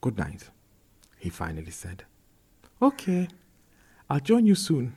Good 0.01 0.17
night, 0.17 0.49
he 1.17 1.29
finally 1.29 1.71
said. 1.71 2.03
Okay, 2.81 3.27
I'll 4.09 4.19
join 4.19 4.45
you 4.45 4.55
soon, 4.55 4.95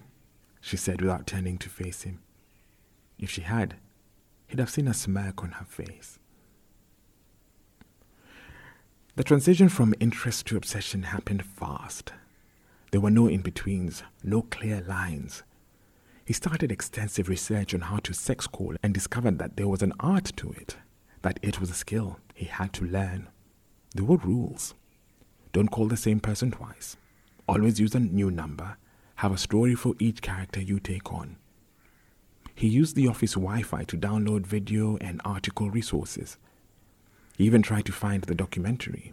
she 0.60 0.76
said 0.76 1.00
without 1.00 1.26
turning 1.26 1.58
to 1.58 1.68
face 1.68 2.02
him. 2.02 2.20
If 3.18 3.30
she 3.30 3.40
had, 3.40 3.76
he'd 4.46 4.58
have 4.58 4.70
seen 4.70 4.88
a 4.88 4.94
smirk 4.94 5.42
on 5.42 5.52
her 5.52 5.64
face. 5.64 6.15
The 9.16 9.24
transition 9.24 9.70
from 9.70 9.94
interest 9.98 10.44
to 10.46 10.58
obsession 10.58 11.04
happened 11.04 11.42
fast. 11.42 12.12
There 12.90 13.00
were 13.00 13.10
no 13.10 13.28
in 13.28 13.40
betweens, 13.40 14.02
no 14.22 14.42
clear 14.42 14.82
lines. 14.82 15.42
He 16.26 16.34
started 16.34 16.70
extensive 16.70 17.26
research 17.26 17.72
on 17.72 17.80
how 17.80 17.96
to 18.00 18.12
sex 18.12 18.46
call 18.46 18.76
and 18.82 18.92
discovered 18.92 19.38
that 19.38 19.56
there 19.56 19.68
was 19.68 19.80
an 19.80 19.94
art 20.00 20.32
to 20.36 20.50
it, 20.50 20.76
that 21.22 21.38
it 21.40 21.60
was 21.60 21.70
a 21.70 21.74
skill 21.74 22.20
he 22.34 22.44
had 22.44 22.74
to 22.74 22.84
learn. 22.84 23.28
There 23.94 24.04
were 24.04 24.18
rules. 24.18 24.74
Don't 25.54 25.70
call 25.70 25.88
the 25.88 25.96
same 25.96 26.20
person 26.20 26.50
twice. 26.50 26.98
Always 27.48 27.80
use 27.80 27.94
a 27.94 28.00
new 28.00 28.30
number. 28.30 28.76
Have 29.16 29.32
a 29.32 29.38
story 29.38 29.74
for 29.74 29.94
each 29.98 30.20
character 30.20 30.60
you 30.60 30.78
take 30.78 31.10
on. 31.10 31.36
He 32.54 32.68
used 32.68 32.94
the 32.94 33.08
office 33.08 33.32
Wi 33.32 33.62
Fi 33.62 33.84
to 33.84 33.96
download 33.96 34.46
video 34.46 34.98
and 34.98 35.22
article 35.24 35.70
resources. 35.70 36.36
He 37.36 37.44
even 37.44 37.62
tried 37.62 37.84
to 37.86 37.92
find 37.92 38.22
the 38.22 38.34
documentary. 38.34 39.12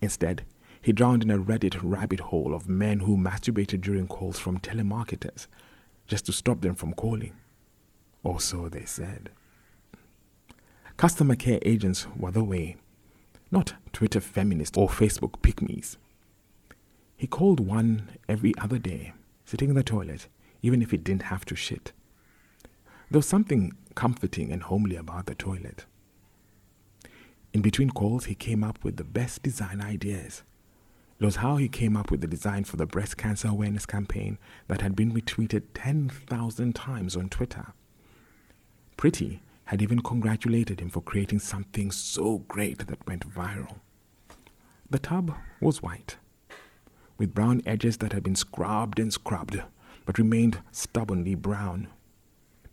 Instead, 0.00 0.44
he 0.80 0.92
drowned 0.92 1.22
in 1.22 1.30
a 1.30 1.38
Reddit 1.38 1.78
rabbit 1.82 2.20
hole 2.20 2.54
of 2.54 2.68
men 2.68 3.00
who 3.00 3.16
masturbated 3.16 3.80
during 3.80 4.08
calls 4.08 4.38
from 4.38 4.58
telemarketers 4.58 5.46
just 6.06 6.26
to 6.26 6.32
stop 6.32 6.60
them 6.60 6.74
from 6.74 6.92
calling. 6.92 7.32
Or 8.22 8.40
so 8.40 8.68
they 8.68 8.84
said. 8.84 9.30
Customer 10.96 11.36
care 11.36 11.58
agents 11.62 12.06
were 12.16 12.30
the 12.30 12.44
way, 12.44 12.76
not 13.50 13.74
Twitter 13.92 14.20
feminists 14.20 14.76
or 14.76 14.88
Facebook 14.88 15.40
pygmies. 15.40 15.96
He 17.16 17.26
called 17.26 17.60
one 17.60 18.10
every 18.28 18.52
other 18.58 18.78
day, 18.78 19.12
sitting 19.44 19.68
in 19.68 19.74
the 19.74 19.82
toilet, 19.82 20.26
even 20.62 20.82
if 20.82 20.90
he 20.90 20.96
didn't 20.96 21.24
have 21.24 21.44
to 21.46 21.56
shit. 21.56 21.92
There 23.10 23.18
was 23.18 23.26
something 23.26 23.72
comforting 23.94 24.52
and 24.52 24.62
homely 24.64 24.96
about 24.96 25.26
the 25.26 25.34
toilet. 25.34 25.86
In 27.52 27.60
between 27.60 27.90
calls, 27.90 28.24
he 28.24 28.34
came 28.34 28.64
up 28.64 28.82
with 28.82 28.96
the 28.96 29.04
best 29.04 29.42
design 29.42 29.80
ideas. 29.80 30.42
It 31.20 31.24
was 31.24 31.36
how 31.36 31.56
he 31.56 31.68
came 31.68 31.96
up 31.96 32.10
with 32.10 32.20
the 32.20 32.26
design 32.26 32.64
for 32.64 32.76
the 32.76 32.86
breast 32.86 33.16
cancer 33.16 33.48
awareness 33.48 33.86
campaign 33.86 34.38
that 34.68 34.80
had 34.80 34.96
been 34.96 35.12
retweeted 35.12 35.62
10,000 35.74 36.74
times 36.74 37.16
on 37.16 37.28
Twitter. 37.28 37.74
Pretty 38.96 39.42
had 39.66 39.82
even 39.82 40.00
congratulated 40.00 40.80
him 40.80 40.88
for 40.88 41.00
creating 41.00 41.38
something 41.38 41.90
so 41.90 42.38
great 42.48 42.86
that 42.86 43.06
went 43.06 43.28
viral. 43.32 43.76
The 44.90 44.98
tub 44.98 45.34
was 45.60 45.82
white, 45.82 46.16
with 47.18 47.34
brown 47.34 47.62
edges 47.64 47.98
that 47.98 48.12
had 48.12 48.22
been 48.22 48.34
scrubbed 48.34 48.98
and 48.98 49.12
scrubbed, 49.12 49.62
but 50.04 50.18
remained 50.18 50.60
stubbornly 50.72 51.34
brown. 51.34 51.88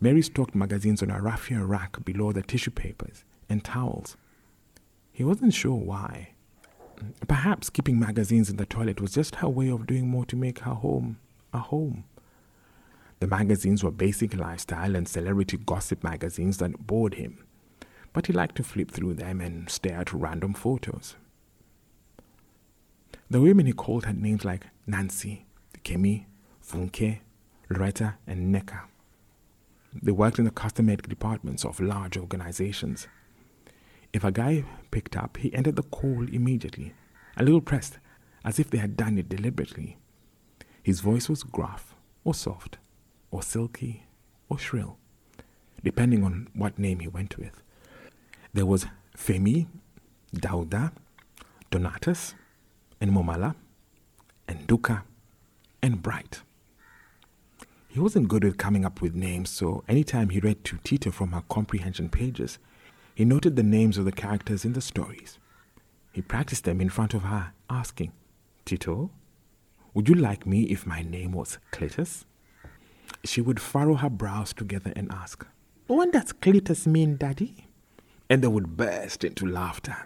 Mary 0.01 0.21
stocked 0.21 0.55
magazines 0.55 1.03
on 1.03 1.11
a 1.11 1.21
raffia 1.21 1.63
rack 1.63 2.03
below 2.03 2.31
the 2.31 2.41
tissue 2.41 2.71
papers 2.71 3.23
and 3.47 3.63
towels. 3.63 4.17
He 5.19 5.25
wasn't 5.25 5.53
sure 5.53 5.75
why. 5.75 6.29
Perhaps 7.27 7.69
keeping 7.69 7.99
magazines 7.99 8.49
in 8.49 8.55
the 8.55 8.65
toilet 8.65 9.01
was 9.01 9.15
just 9.15 9.35
her 9.35 9.49
way 9.49 9.69
of 9.69 9.85
doing 9.85 10.07
more 10.07 10.23
to 10.27 10.37
make 10.37 10.59
her 10.59 10.73
home 10.73 11.19
a 11.51 11.57
home. 11.57 12.05
The 13.19 13.27
magazines 13.27 13.83
were 13.83 13.91
basic 13.91 14.33
lifestyle 14.33 14.95
and 14.95 15.09
celebrity 15.09 15.57
gossip 15.57 16.05
magazines 16.05 16.59
that 16.59 16.87
bored 16.87 17.15
him, 17.15 17.43
but 18.13 18.27
he 18.27 18.33
liked 18.33 18.55
to 18.55 18.63
flip 18.63 18.91
through 18.91 19.15
them 19.15 19.41
and 19.41 19.69
stare 19.69 19.99
at 19.99 20.13
random 20.13 20.53
photos. 20.53 21.17
The 23.29 23.41
women 23.41 23.65
he 23.65 23.73
called 23.73 24.05
had 24.05 24.21
names 24.21 24.45
like 24.45 24.67
Nancy, 24.87 25.45
Kemi, 25.83 26.27
Funke, 26.65 27.19
Loretta, 27.69 28.15
and 28.25 28.55
Neka. 28.55 28.83
They 30.01 30.13
worked 30.13 30.39
in 30.39 30.45
the 30.45 30.51
custom 30.51 30.85
made 30.85 31.01
departments 31.01 31.65
of 31.65 31.81
large 31.81 32.15
organizations. 32.15 33.09
If 34.11 34.23
a 34.23 34.31
guy 34.31 34.63
picked 34.91 35.15
up, 35.15 35.37
he 35.37 35.53
ended 35.53 35.75
the 35.75 35.83
call 35.83 36.27
immediately, 36.27 36.93
a 37.37 37.43
little 37.43 37.61
pressed, 37.61 37.99
as 38.43 38.59
if 38.59 38.69
they 38.69 38.79
had 38.79 38.97
done 38.97 39.17
it 39.17 39.29
deliberately. 39.29 39.97
His 40.81 41.01
voice 41.01 41.29
was 41.29 41.43
gruff, 41.43 41.95
or 42.23 42.33
soft, 42.33 42.77
or 43.31 43.43
silky, 43.43 44.07
or 44.49 44.57
shrill, 44.57 44.97
depending 45.83 46.23
on 46.23 46.47
what 46.53 46.79
name 46.79 46.99
he 46.99 47.07
went 47.07 47.37
with. 47.37 47.61
There 48.53 48.65
was 48.65 48.87
Femi, 49.15 49.67
Dauda, 50.35 50.91
Donatus, 51.69 52.33
and 52.99 53.11
Momala, 53.11 53.55
and 54.47 54.67
Duka, 54.67 55.03
and 55.83 56.01
Bright. 56.01 56.41
He 57.87 57.99
wasn't 57.99 58.27
good 58.27 58.45
at 58.45 58.57
coming 58.57 58.85
up 58.85 59.01
with 59.01 59.13
names, 59.13 59.49
so 59.49 59.83
anytime 59.87 60.29
he 60.29 60.39
read 60.39 60.63
to 60.65 60.77
Tito 60.83 61.11
from 61.11 61.31
her 61.31 61.43
comprehension 61.49 62.09
pages, 62.09 62.57
he 63.19 63.25
noted 63.25 63.57
the 63.57 63.63
names 63.63 63.97
of 63.97 64.05
the 64.05 64.13
characters 64.13 64.63
in 64.63 64.71
the 64.71 64.79
stories. 64.79 65.39
He 66.13 66.21
practiced 66.21 66.63
them 66.63 66.79
in 66.79 66.87
front 66.87 67.13
of 67.13 67.23
her, 67.23 67.51
asking, 67.69 68.13
Tito, 68.63 69.11
would 69.93 70.07
you 70.07 70.15
like 70.15 70.45
me 70.45 70.61
if 70.61 70.87
my 70.87 71.01
name 71.01 71.33
was 71.33 71.57
Cletus? 71.73 72.23
She 73.25 73.41
would 73.41 73.59
furrow 73.59 73.95
her 73.95 74.09
brows 74.09 74.53
together 74.53 74.93
and 74.95 75.11
ask, 75.11 75.45
What 75.87 76.13
does 76.13 76.31
Cletus 76.31 76.87
mean, 76.87 77.17
Daddy? 77.17 77.67
And 78.29 78.41
they 78.41 78.47
would 78.47 78.77
burst 78.77 79.25
into 79.25 79.45
laughter. 79.45 79.97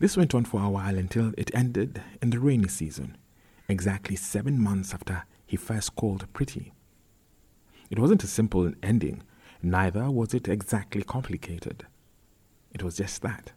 This 0.00 0.16
went 0.16 0.34
on 0.34 0.44
for 0.44 0.60
a 0.60 0.68
while 0.68 0.98
until 0.98 1.32
it 1.38 1.54
ended 1.54 2.02
in 2.20 2.30
the 2.30 2.40
rainy 2.40 2.66
season, 2.66 3.16
exactly 3.68 4.16
seven 4.16 4.60
months 4.60 4.92
after 4.92 5.22
he 5.46 5.56
first 5.56 5.94
called 5.94 6.26
Pretty. 6.32 6.72
It 7.90 8.00
wasn't 8.00 8.24
a 8.24 8.26
simple 8.26 8.72
ending, 8.82 9.22
neither 9.70 10.10
was 10.10 10.34
it 10.34 10.48
exactly 10.48 11.02
complicated. 11.02 11.86
It 12.72 12.82
was 12.82 12.96
just 12.96 13.22
that 13.22 13.52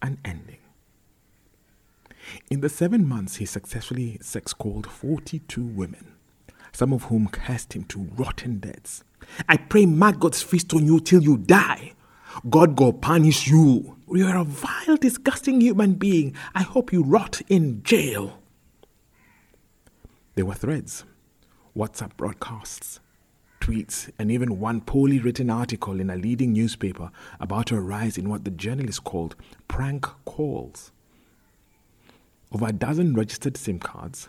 an 0.00 0.18
ending. 0.24 0.58
In 2.50 2.60
the 2.60 2.68
seven 2.68 3.08
months, 3.08 3.36
he 3.36 3.46
successfully 3.46 4.18
sex 4.20 4.52
called 4.52 4.86
42 4.86 5.62
women, 5.62 6.14
some 6.72 6.92
of 6.92 7.04
whom 7.04 7.28
cursed 7.28 7.74
him 7.74 7.84
to 7.84 8.08
rotten 8.16 8.58
deaths. 8.58 9.04
I 9.48 9.56
pray 9.56 9.86
maggots 9.86 10.42
feast 10.42 10.74
on 10.74 10.86
you 10.86 11.00
till 11.00 11.22
you 11.22 11.36
die. 11.38 11.92
God 12.48 12.76
go 12.76 12.92
punish 12.92 13.46
you. 13.46 13.96
You're 14.08 14.36
a 14.36 14.44
vile, 14.44 14.96
disgusting 14.96 15.60
human 15.60 15.94
being. 15.94 16.34
I 16.54 16.62
hope 16.62 16.92
you 16.92 17.02
rot 17.02 17.40
in 17.48 17.82
jail. 17.82 18.38
There 20.34 20.46
were 20.46 20.54
threads, 20.54 21.04
WhatsApp 21.76 22.16
broadcasts, 22.16 23.00
tweets, 23.62 24.10
and 24.18 24.30
even 24.30 24.58
one 24.58 24.80
poorly 24.80 25.20
written 25.20 25.48
article 25.48 26.00
in 26.00 26.10
a 26.10 26.16
leading 26.16 26.52
newspaper 26.52 27.12
about 27.38 27.70
a 27.70 27.80
rise 27.80 28.18
in 28.18 28.28
what 28.28 28.44
the 28.44 28.50
journalist 28.50 29.04
called 29.04 29.36
prank 29.68 30.04
calls. 30.24 30.90
Over 32.50 32.66
a 32.66 32.72
dozen 32.72 33.14
registered 33.14 33.56
SIM 33.56 33.78
cards, 33.78 34.28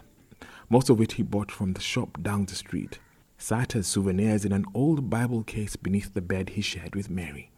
most 0.69 0.89
of 0.89 0.99
which 0.99 1.15
he 1.15 1.23
bought 1.23 1.51
from 1.51 1.73
the 1.73 1.81
shop 1.81 2.21
down 2.21 2.45
the 2.45 2.53
street, 2.53 2.99
sat 3.39 3.75
as 3.75 3.87
souvenirs 3.87 4.45
in 4.45 4.51
an 4.51 4.65
old 4.75 5.09
Bible 5.09 5.43
case 5.43 5.75
beneath 5.75 6.13
the 6.13 6.21
bed 6.21 6.49
he 6.49 6.61
shared 6.61 6.95
with 6.95 7.09
Mary. 7.09 7.49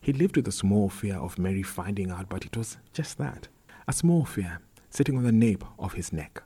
He 0.00 0.12
lived 0.12 0.34
with 0.34 0.48
a 0.48 0.52
small 0.52 0.88
fear 0.88 1.16
of 1.16 1.38
Mary 1.38 1.62
finding 1.62 2.10
out, 2.10 2.28
but 2.28 2.44
it 2.44 2.56
was 2.56 2.78
just 2.92 3.16
that 3.18 3.46
a 3.86 3.92
small 3.92 4.24
fear 4.24 4.60
sitting 4.88 5.16
on 5.16 5.22
the 5.22 5.32
nape 5.32 5.64
of 5.78 5.92
his 5.92 6.12
neck. 6.12 6.42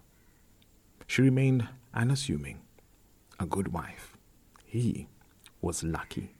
She 1.07 1.23
remained 1.23 1.67
unassuming, 1.95 2.61
a 3.39 3.47
good 3.47 3.69
wife. 3.73 4.17
He 4.65 5.09
was 5.61 5.83
lucky. 5.83 6.35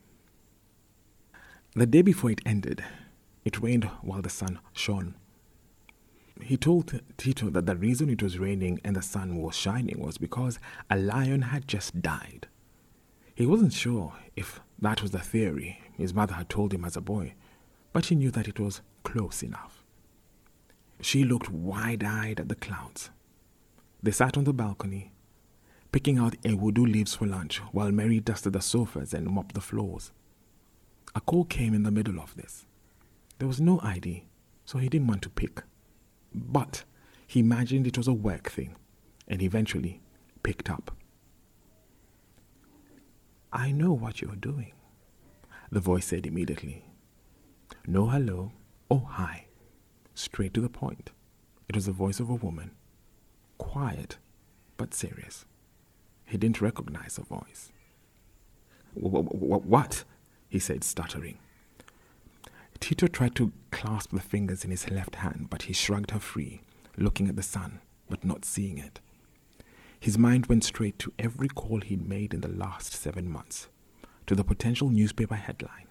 The 1.75 1.87
day 1.87 2.03
before 2.03 2.31
it 2.31 2.41
ended, 2.47 2.85
it 3.45 3.61
rained 3.61 3.85
while 4.03 4.23
the 4.23 4.31
sun 4.31 4.61
shone. 4.73 5.15
He 6.41 6.57
told 6.57 7.01
Tito 7.17 7.51
that 7.51 7.67
the 7.67 7.77
reason 7.77 8.11
it 8.11 8.23
was 8.23 8.39
raining 8.39 8.81
and 8.85 8.97
the 8.97 9.03
sun 9.03 9.37
was 9.37 9.57
shining 9.57 10.01
was 10.01 10.19
because 10.19 10.59
a 10.91 10.97
lion 10.97 11.43
had 11.43 11.69
just 11.69 12.03
died. 12.03 12.49
He 13.35 13.47
wasn't 13.47 13.73
sure 13.73 14.15
if 14.37 14.61
that 14.79 15.03
was 15.03 15.13
the 15.13 15.21
theory 15.21 15.81
his 15.97 16.13
mother 16.15 16.35
had 16.35 16.49
told 16.49 16.73
him 16.73 16.85
as 16.85 16.97
a 16.97 17.01
boy, 17.01 17.35
but 17.93 18.07
he 18.07 18.15
knew 18.15 18.31
that 18.33 18.49
it 18.49 18.59
was 18.59 18.81
close 19.05 19.43
enough. 19.43 19.85
She 21.01 21.25
looked 21.25 21.51
wide 21.51 22.05
eyed 22.05 22.41
at 22.41 22.49
the 22.49 22.55
clouds. 22.55 23.11
They 24.03 24.11
sat 24.11 24.37
on 24.37 24.45
the 24.45 24.53
balcony, 24.53 25.13
picking 25.95 26.19
out 26.19 26.35
ewedu 26.43 26.93
leaves 26.93 27.15
for 27.15 27.25
lunch 27.25 27.59
while 27.71 27.93
Mary 27.93 28.19
dusted 28.19 28.53
the 28.53 28.61
sofas 28.61 29.15
and 29.15 29.31
mopped 29.31 29.55
the 29.55 29.61
floors. 29.61 30.11
A 31.15 31.21
call 31.21 31.45
came 31.45 31.73
in 31.73 31.85
the 31.85 31.93
middle 31.93 32.19
of 32.19 32.35
this. 32.35 32.67
There 33.39 33.47
was 33.47 33.61
no 33.61 33.79
ID, 33.81 34.25
so 34.65 34.79
he 34.79 34.89
didn't 34.89 35.07
want 35.07 35.23
to 35.23 35.29
pick. 35.29 35.63
But 36.35 36.83
he 37.29 37.39
imagined 37.39 37.87
it 37.87 37.97
was 37.97 38.09
a 38.09 38.13
work 38.13 38.51
thing 38.51 38.75
and 39.29 39.41
eventually 39.41 40.03
picked 40.43 40.69
up. 40.69 40.97
I 43.53 43.71
know 43.71 43.93
what 43.93 44.21
you're 44.21 44.35
doing, 44.35 44.73
the 45.71 45.79
voice 45.79 46.07
said 46.07 46.27
immediately. 46.27 46.87
No 47.87 48.09
hello 48.09 48.51
or 48.89 49.07
hi. 49.11 49.47
Straight 50.17 50.55
to 50.55 50.61
the 50.61 50.69
point. 50.69 51.11
It 51.69 51.77
was 51.77 51.87
the 51.87 51.93
voice 51.93 52.19
of 52.19 52.31
a 52.31 52.35
woman. 52.35 52.73
Quiet, 53.59 54.19
but 54.77 54.93
serious. 54.93 55.45
He 56.25 56.39
didn't 56.39 56.61
recognize 56.61 57.17
the 57.17 57.23
voice. 57.23 57.71
What? 58.95 60.05
he 60.49 60.59
said, 60.59 60.85
stuttering. 60.85 61.39
Tito 62.81 63.07
tried 63.07 63.35
to 63.37 63.53
clasp 63.71 64.11
the 64.13 64.21
fingers 64.21 64.65
in 64.65 64.71
his 64.71 64.91
left 64.91 65.17
hand, 65.17 65.49
but 65.51 65.63
he 65.63 65.73
shrugged 65.73 66.11
her 66.11 66.21
free, 66.21 66.61
looking 66.97 67.29
at 67.29 67.37
the 67.37 67.43
sun, 67.43 67.81
but 68.09 68.25
not 68.25 68.45
seeing 68.45 68.79
it. 68.79 69.01
His 69.99 70.19
mind 70.19 70.47
went 70.47 70.65
straight 70.65 70.99
to 70.99 71.13
every 71.19 71.49
call 71.49 71.81
he'd 71.81 72.07
made 72.07 72.35
in 72.35 72.43
the 72.43 72.49
last 72.49 72.93
seven 72.93 73.29
months, 73.31 73.69
to 74.27 74.35
the 74.35 74.45
potential 74.45 74.91
newspaper 74.91 75.35
headline. 75.35 75.87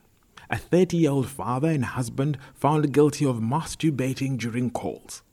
A 0.50 0.58
30 0.58 0.98
year 0.98 1.12
old 1.12 1.28
father 1.30 1.69
and 1.69 1.84
husband 1.84 2.38
found 2.54 2.93
guilty 2.93 3.26
of 3.26 3.38
masturbating 3.38 4.38
during 4.38 4.69
calls. 4.69 5.24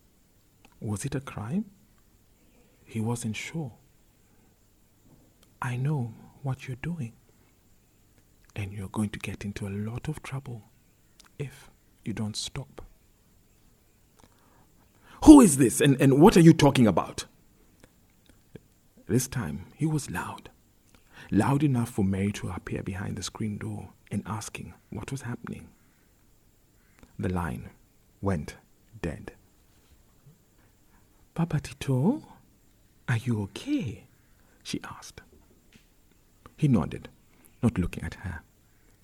Was 0.81 1.05
it 1.05 1.15
a 1.15 1.21
crime? 1.21 1.67
He 2.87 3.01
wasn't 3.01 3.37
sure. 3.37 3.73
I 5.63 5.77
know 5.77 6.15
what 6.43 6.67
you're 6.67 6.77
doing, 6.83 7.13
and 8.57 8.73
you're 8.73 8.89
going 8.89 9.11
to 9.11 9.19
get 9.19 9.45
into 9.45 9.67
a 9.67 9.71
lot 9.71 10.09
of 10.09 10.23
trouble 10.23 10.63
if 11.39 11.71
you 12.05 12.13
don't 12.13 12.37
stop. 12.37 12.83
Who 15.25 15.41
is 15.41 15.59
this 15.59 15.81
and, 15.81 16.01
and 16.01 16.21
what 16.21 16.37
are 16.37 16.41
you 16.41 16.55
talking 16.55 16.87
about? 16.87 17.27
This 19.07 19.29
time 19.29 19.67
he 19.75 19.85
was 19.87 20.11
loud, 20.11 20.51
loud 21.31 21.63
enough 21.63 21.91
for 21.91 22.05
Mary 22.05 22.33
to 22.33 22.49
appear 22.49 22.83
behind 22.83 23.17
the 23.17 23.23
screen 23.23 23.59
door 23.59 23.91
and 24.11 24.23
asking 24.25 24.73
what 24.89 25.11
was 25.13 25.23
happening. 25.23 25.69
The 27.19 27.29
line 27.29 27.71
went 28.23 28.57
dead. 29.03 29.33
Papa 31.35 31.61
Tito, 31.61 32.23
are 33.09 33.19
you 33.19 33.43
okay? 33.43 34.05
she 34.63 34.81
asked. 34.85 35.21
He 36.61 36.69
nodded, 36.69 37.09
not 37.63 37.79
looking 37.79 38.05
at 38.05 38.17
her. 38.17 38.43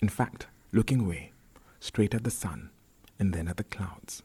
In 0.02 0.10
fact, 0.10 0.46
looking 0.72 1.00
away, 1.00 1.32
straight 1.80 2.14
at 2.14 2.22
the 2.22 2.30
sun 2.30 2.68
and 3.18 3.32
then 3.32 3.48
at 3.48 3.56
the 3.56 3.64
clouds. 3.64 4.22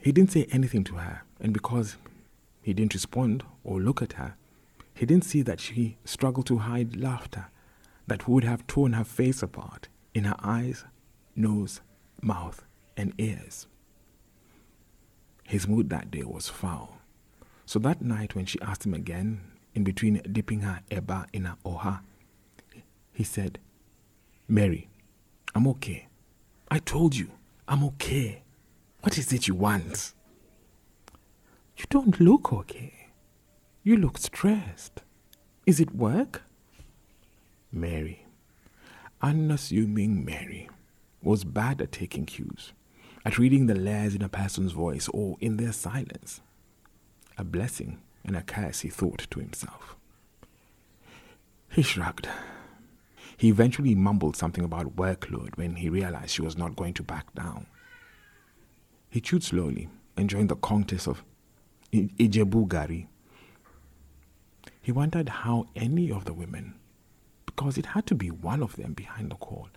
He 0.00 0.12
didn't 0.12 0.30
say 0.30 0.46
anything 0.52 0.84
to 0.84 0.94
her, 0.94 1.22
and 1.40 1.52
because 1.52 1.96
he 2.62 2.72
didn't 2.72 2.94
respond 2.94 3.42
or 3.64 3.80
look 3.80 4.00
at 4.00 4.12
her, 4.12 4.36
he 4.94 5.06
didn't 5.06 5.24
see 5.24 5.42
that 5.42 5.58
she 5.58 5.96
struggled 6.04 6.46
to 6.46 6.58
hide 6.58 6.94
laughter 6.94 7.46
that 8.06 8.28
would 8.28 8.44
have 8.44 8.64
torn 8.68 8.92
her 8.92 9.02
face 9.02 9.42
apart 9.42 9.88
in 10.14 10.22
her 10.22 10.36
eyes, 10.38 10.84
nose, 11.34 11.80
mouth, 12.22 12.64
and 12.96 13.12
ears. 13.18 13.66
His 15.42 15.66
mood 15.66 15.90
that 15.90 16.12
day 16.12 16.22
was 16.22 16.48
foul. 16.48 16.98
So 17.66 17.80
that 17.80 18.02
night, 18.02 18.36
when 18.36 18.46
she 18.46 18.60
asked 18.60 18.86
him 18.86 18.94
again, 18.94 19.40
in 19.74 19.82
between 19.82 20.22
dipping 20.30 20.60
her 20.60 20.82
eba 20.92 21.26
in 21.32 21.44
her 21.44 21.56
oha, 21.66 22.02
he 23.18 23.24
said, 23.24 23.58
Mary, 24.46 24.88
I'm 25.52 25.66
okay. 25.66 26.06
I 26.70 26.78
told 26.78 27.16
you, 27.16 27.32
I'm 27.66 27.82
okay. 27.82 28.42
What 29.00 29.18
is 29.18 29.32
it 29.32 29.48
you 29.48 29.56
want? 29.56 30.12
You 31.76 31.84
don't 31.90 32.20
look 32.20 32.52
okay. 32.52 33.08
You 33.82 33.96
look 33.96 34.18
stressed. 34.18 35.02
Is 35.66 35.80
it 35.80 35.96
work? 35.96 36.42
Mary, 37.72 38.24
unassuming 39.20 40.24
Mary, 40.24 40.70
was 41.20 41.42
bad 41.42 41.82
at 41.82 41.90
taking 41.90 42.24
cues, 42.24 42.72
at 43.24 43.36
reading 43.36 43.66
the 43.66 43.74
layers 43.74 44.14
in 44.14 44.22
a 44.22 44.28
person's 44.28 44.70
voice 44.70 45.08
or 45.08 45.36
in 45.40 45.56
their 45.56 45.72
silence. 45.72 46.40
A 47.36 47.42
blessing 47.42 47.98
and 48.24 48.36
a 48.36 48.42
curse, 48.42 48.82
he 48.82 48.88
thought 48.88 49.26
to 49.28 49.40
himself. 49.40 49.96
He 51.72 51.82
shrugged. 51.82 52.28
He 53.38 53.48
eventually 53.48 53.94
mumbled 53.94 54.36
something 54.36 54.64
about 54.64 54.96
workload 54.96 55.56
when 55.56 55.76
he 55.76 55.88
realized 55.88 56.30
she 56.30 56.42
was 56.42 56.58
not 56.58 56.74
going 56.74 56.92
to 56.94 57.04
back 57.04 57.32
down. 57.34 57.66
He 59.08 59.20
chewed 59.20 59.44
slowly, 59.44 59.88
enjoying 60.16 60.48
the 60.48 60.56
contest 60.56 61.06
of 61.06 61.22
Ijebu 61.92 62.66
Gari. 62.66 63.06
He 64.82 64.90
wondered 64.90 65.28
how 65.28 65.66
any 65.76 66.10
of 66.10 66.24
the 66.24 66.34
women, 66.34 66.74
because 67.46 67.78
it 67.78 67.86
had 67.86 68.06
to 68.06 68.16
be 68.16 68.28
one 68.28 68.60
of 68.60 68.74
them 68.74 68.92
behind 68.92 69.30
the 69.30 69.36
call, 69.36 69.68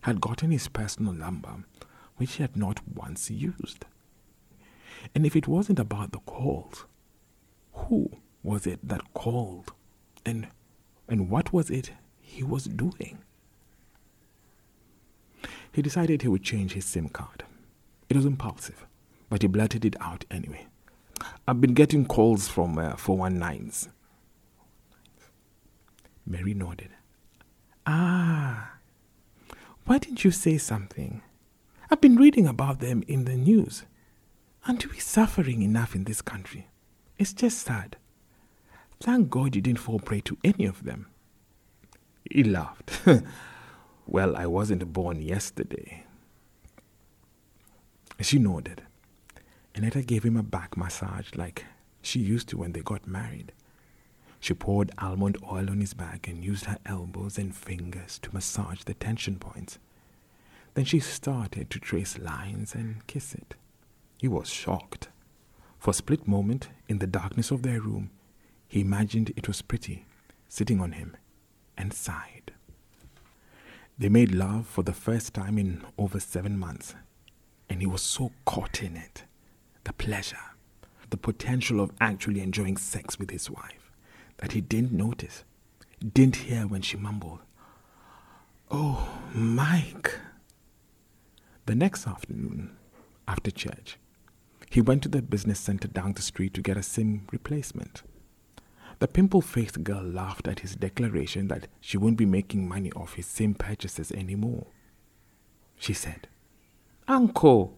had 0.00 0.20
gotten 0.20 0.50
his 0.50 0.66
personal 0.66 1.12
number, 1.12 1.64
which 2.16 2.34
he 2.34 2.42
had 2.42 2.56
not 2.56 2.80
once 2.96 3.30
used. 3.30 3.84
And 5.14 5.24
if 5.24 5.36
it 5.36 5.46
wasn't 5.46 5.78
about 5.78 6.10
the 6.10 6.18
calls, 6.18 6.84
who 7.74 8.10
was 8.42 8.66
it 8.66 8.80
that 8.88 9.14
called? 9.14 9.72
And, 10.26 10.48
and 11.08 11.30
what 11.30 11.52
was 11.52 11.70
it 11.70 11.92
he 12.34 12.42
was 12.42 12.64
doing. 12.64 13.18
He 15.72 15.82
decided 15.82 16.22
he 16.22 16.28
would 16.28 16.42
change 16.42 16.72
his 16.72 16.84
SIM 16.84 17.08
card. 17.08 17.44
It 18.08 18.16
was 18.16 18.26
impulsive, 18.26 18.86
but 19.28 19.42
he 19.42 19.48
blurted 19.48 19.84
it 19.84 19.96
out 20.00 20.24
anyway. 20.30 20.66
I've 21.48 21.60
been 21.60 21.74
getting 21.74 22.04
calls 22.06 22.48
from 22.48 22.78
uh, 22.78 22.94
419s. 22.94 23.88
Mary 26.26 26.54
nodded. 26.54 26.90
Ah, 27.86 28.72
why 29.84 29.98
didn't 29.98 30.24
you 30.24 30.30
say 30.30 30.58
something? 30.58 31.22
I've 31.90 32.00
been 32.00 32.16
reading 32.16 32.46
about 32.46 32.80
them 32.80 33.04
in 33.06 33.24
the 33.24 33.36
news. 33.36 33.84
Aren't 34.66 34.90
we 34.90 34.98
suffering 34.98 35.62
enough 35.62 35.94
in 35.94 36.04
this 36.04 36.22
country? 36.22 36.68
It's 37.18 37.32
just 37.32 37.58
sad. 37.58 37.96
Thank 39.00 39.28
God 39.28 39.54
you 39.54 39.60
didn't 39.60 39.80
fall 39.80 40.00
prey 40.00 40.20
to 40.22 40.38
any 40.42 40.64
of 40.64 40.84
them. 40.84 41.06
He 42.34 42.42
laughed. 42.42 43.00
well, 44.08 44.36
I 44.36 44.46
wasn't 44.46 44.92
born 44.92 45.22
yesterday. 45.22 46.04
She 48.20 48.40
nodded. 48.40 48.82
Annetta 49.72 50.02
gave 50.02 50.24
him 50.24 50.36
a 50.36 50.42
back 50.42 50.76
massage 50.76 51.28
like 51.36 51.64
she 52.02 52.18
used 52.18 52.48
to 52.48 52.58
when 52.58 52.72
they 52.72 52.80
got 52.80 53.06
married. 53.06 53.52
She 54.40 54.52
poured 54.52 54.90
almond 54.98 55.38
oil 55.44 55.70
on 55.70 55.80
his 55.80 55.94
back 55.94 56.26
and 56.26 56.44
used 56.44 56.64
her 56.64 56.78
elbows 56.84 57.38
and 57.38 57.54
fingers 57.54 58.18
to 58.18 58.34
massage 58.34 58.82
the 58.82 58.94
tension 58.94 59.38
points. 59.38 59.78
Then 60.74 60.86
she 60.86 60.98
started 60.98 61.70
to 61.70 61.78
trace 61.78 62.18
lines 62.18 62.74
and 62.74 63.06
kiss 63.06 63.32
it. 63.36 63.54
He 64.18 64.26
was 64.26 64.50
shocked. 64.50 65.08
For 65.78 65.92
a 65.92 65.94
split 65.94 66.26
moment, 66.26 66.68
in 66.88 66.98
the 66.98 67.06
darkness 67.06 67.52
of 67.52 67.62
their 67.62 67.80
room, 67.80 68.10
he 68.66 68.80
imagined 68.80 69.32
it 69.36 69.46
was 69.46 69.62
pretty, 69.62 70.04
sitting 70.48 70.80
on 70.80 70.92
him 70.92 71.16
and 71.76 71.92
sighed. 71.92 72.52
They 73.98 74.08
made 74.08 74.34
love 74.34 74.66
for 74.66 74.82
the 74.82 74.92
first 74.92 75.34
time 75.34 75.58
in 75.58 75.84
over 75.96 76.18
seven 76.18 76.58
months, 76.58 76.94
and 77.68 77.80
he 77.80 77.86
was 77.86 78.02
so 78.02 78.32
caught 78.44 78.82
in 78.82 78.96
it 78.96 79.24
the 79.84 79.92
pleasure, 79.92 80.36
the 81.10 81.16
potential 81.16 81.80
of 81.80 81.92
actually 82.00 82.40
enjoying 82.40 82.76
sex 82.76 83.18
with 83.18 83.30
his 83.30 83.50
wife 83.50 83.92
that 84.38 84.52
he 84.52 84.60
didn't 84.60 84.92
notice, 84.92 85.44
didn't 86.12 86.36
hear 86.36 86.66
when 86.66 86.82
she 86.82 86.96
mumbled, 86.96 87.40
Oh, 88.70 89.20
Mike. 89.32 90.18
The 91.66 91.74
next 91.74 92.06
afternoon, 92.06 92.76
after 93.28 93.50
church, 93.50 93.98
he 94.70 94.80
went 94.80 95.02
to 95.04 95.08
the 95.08 95.22
business 95.22 95.60
center 95.60 95.86
down 95.86 96.14
the 96.14 96.22
street 96.22 96.54
to 96.54 96.62
get 96.62 96.76
a 96.76 96.82
SIM 96.82 97.26
replacement. 97.30 98.02
The 98.98 99.08
pimple 99.08 99.40
faced 99.40 99.82
girl 99.84 100.02
laughed 100.02 100.48
at 100.48 100.60
his 100.60 100.76
declaration 100.76 101.48
that 101.48 101.66
she 101.80 101.98
wouldn't 101.98 102.18
be 102.18 102.26
making 102.26 102.68
money 102.68 102.92
off 102.92 103.14
his 103.14 103.26
SIM 103.26 103.54
purchases 103.54 104.12
anymore. 104.12 104.66
She 105.78 105.92
said, 105.92 106.28
Uncle, 107.08 107.76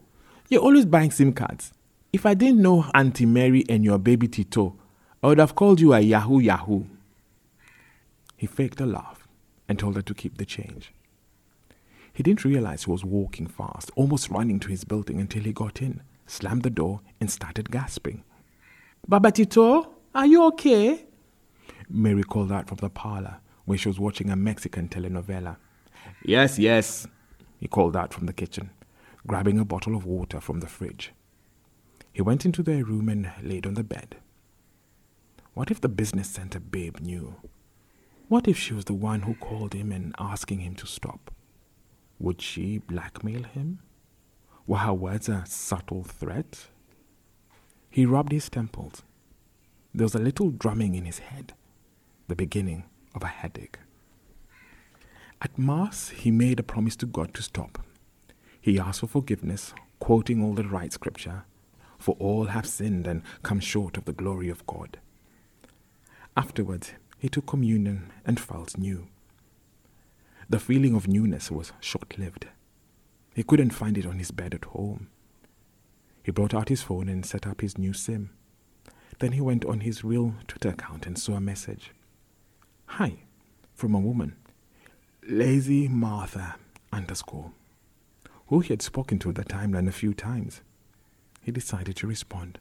you're 0.49 0.63
always 0.63 0.87
buying 0.87 1.11
SIM 1.11 1.33
cards. 1.33 1.73
If 2.13 2.25
I 2.25 2.35
didn't 2.35 2.63
know 2.63 2.87
Auntie 2.95 3.27
Mary 3.27 3.65
and 3.69 3.85
your 3.85 3.99
baby 3.99 4.29
Tito, 4.29 4.77
I 5.23 5.29
would 5.29 5.39
have 5.39 5.55
called 5.55 5.81
you 5.81 5.93
a 5.93 6.01
Yahoo 6.01 6.39
Yahoo. 6.39 6.85
He 8.37 8.47
faked 8.47 8.81
a 8.81 8.87
laugh 8.87 9.27
and 9.69 9.79
told 9.79 9.97
her 9.97 10.03
to 10.03 10.15
keep 10.15 10.37
the 10.39 10.45
change. 10.45 10.93
He 12.13 12.23
didn't 12.23 12.45
realize 12.45 12.85
he 12.85 12.91
was 12.91 13.05
walking 13.05 13.47
fast, 13.47 13.91
almost 13.97 14.31
running 14.31 14.61
to 14.61 14.69
his 14.69 14.85
building 14.85 15.21
until 15.21 15.43
he 15.43 15.53
got 15.53 15.83
in, 15.83 16.03
slammed 16.27 16.63
the 16.63 16.71
door, 16.71 17.01
and 17.21 17.31
started 17.31 17.71
gasping. 17.71 18.23
Baba 19.09 19.33
Tito, 19.33 19.96
are 20.17 20.27
you 20.27 20.45
okay? 20.45 21.05
Mary 21.91 22.23
called 22.23 22.51
out 22.51 22.69
from 22.69 22.79
the 22.79 22.89
parlor 22.89 23.37
where 23.67 23.77
she 23.77 23.89
was 23.89 24.01
watching 24.01 24.31
a 24.31 24.37
Mexican 24.37 24.89
telenovela. 24.89 25.57
Yes, 26.25 26.59
yes, 26.59 27.07
he 27.61 27.69
called 27.69 27.95
out 27.95 28.15
from 28.15 28.25
the 28.25 28.33
kitchen, 28.33 28.71
grabbing 29.27 29.59
a 29.59 29.65
bottle 29.65 29.95
of 29.95 30.07
water 30.07 30.41
from 30.41 30.61
the 30.61 30.67
fridge. 30.67 31.13
He 32.15 32.23
went 32.23 32.47
into 32.47 32.63
their 32.63 32.83
room 32.83 33.11
and 33.11 33.31
laid 33.43 33.67
on 33.67 33.75
the 33.75 33.85
bed. 33.85 34.17
What 35.53 35.71
if 35.71 35.83
the 35.83 35.89
business 35.89 36.31
center 36.31 36.61
babe 36.61 36.99
knew? 37.01 37.37
What 38.29 38.49
if 38.49 38.57
she 38.57 38.73
was 38.73 38.87
the 38.87 38.95
one 38.95 39.23
who 39.23 39.35
called 39.35 39.75
him 39.75 39.93
and 39.93 40.15
asking 40.19 40.61
him 40.61 40.77
to 40.77 40.87
stop? 40.87 41.31
Would 42.19 42.41
she 42.41 42.79
blackmail 42.79 43.43
him? 43.43 43.81
Were 44.67 44.79
her 44.79 44.95
words 44.95 45.29
a 45.29 45.45
subtle 45.47 46.05
threat? 46.05 46.69
He 47.91 48.07
rubbed 48.07 48.33
his 48.33 48.49
temples. 48.49 49.03
There 49.97 50.05
was 50.05 50.15
a 50.15 50.19
little 50.19 50.51
drumming 50.51 50.95
in 50.95 51.07
his 51.07 51.21
head 51.21 51.55
the 52.29 52.37
beginning 52.37 52.85
of 53.15 53.23
a 53.23 53.29
headache. 53.29 53.79
At 55.41 55.59
Mass, 55.59 56.11
he 56.11 56.31
made 56.31 56.61
a 56.61 56.63
promise 56.63 56.97
to 56.97 57.07
God 57.07 57.33
to 57.33 57.43
stop. 57.43 57.79
He 58.61 58.79
asked 58.79 59.01
for 59.01 59.07
forgiveness, 59.07 59.73
quoting 59.99 60.45
all 60.45 60.53
the 60.53 60.69
right 60.69 60.93
scripture, 60.93 61.45
for 61.99 62.15
all 62.19 62.45
have 62.45 62.67
sinned 62.67 63.07
and 63.07 63.23
come 63.43 63.59
short 63.59 63.97
of 63.97 64.05
the 64.05 64.13
glory 64.13 64.51
of 64.51 64.67
God. 64.67 64.99
Afterwards, 66.37 66.93
he 67.17 67.31
took 67.31 67.47
communion 67.47 68.13
and 68.27 68.39
felt 68.39 68.77
new. 68.77 69.09
The 70.51 70.61
feeling 70.61 70.95
of 70.95 71.09
newness 71.09 71.51
was 71.51 71.73
short 71.81 72.19
lived. 72.19 72.49
He 73.35 73.43
couldn't 73.43 73.71
find 73.71 73.97
it 73.97 74.05
on 74.05 74.19
his 74.19 74.31
bed 74.31 74.53
at 74.53 74.67
home. 74.67 75.09
He 76.23 76.33
brought 76.33 76.53
out 76.53 76.69
his 76.69 76.83
phone 76.83 77.09
and 77.09 77.25
set 77.25 77.47
up 77.47 77.63
his 77.63 77.79
new 77.79 77.95
SIM. 77.95 78.29
Then 79.19 79.33
he 79.33 79.41
went 79.41 79.65
on 79.65 79.81
his 79.81 80.05
real 80.05 80.35
Twitter 80.47 80.71
account 80.71 81.07
and 81.07 81.19
saw 81.19 81.35
a 81.35 81.41
message. 81.41 81.93
Hi, 82.87 83.19
from 83.75 83.95
a 83.95 84.01
woman. 84.01 84.37
Lazy 85.29 85.89
Martha 85.89 86.57
underscore, 86.93 87.53
who 88.49 88.61
he 88.61 88.73
had 88.73 88.83
spoken 88.83 89.19
to 89.21 89.31
at 89.31 89.35
the 89.35 89.45
timeline 89.45 89.89
a 89.89 89.93
few 89.93 90.15
times. 90.15 90.61
He 91.43 91.51
decided 91.51 91.97
to 91.97 92.07
respond. 92.07 92.59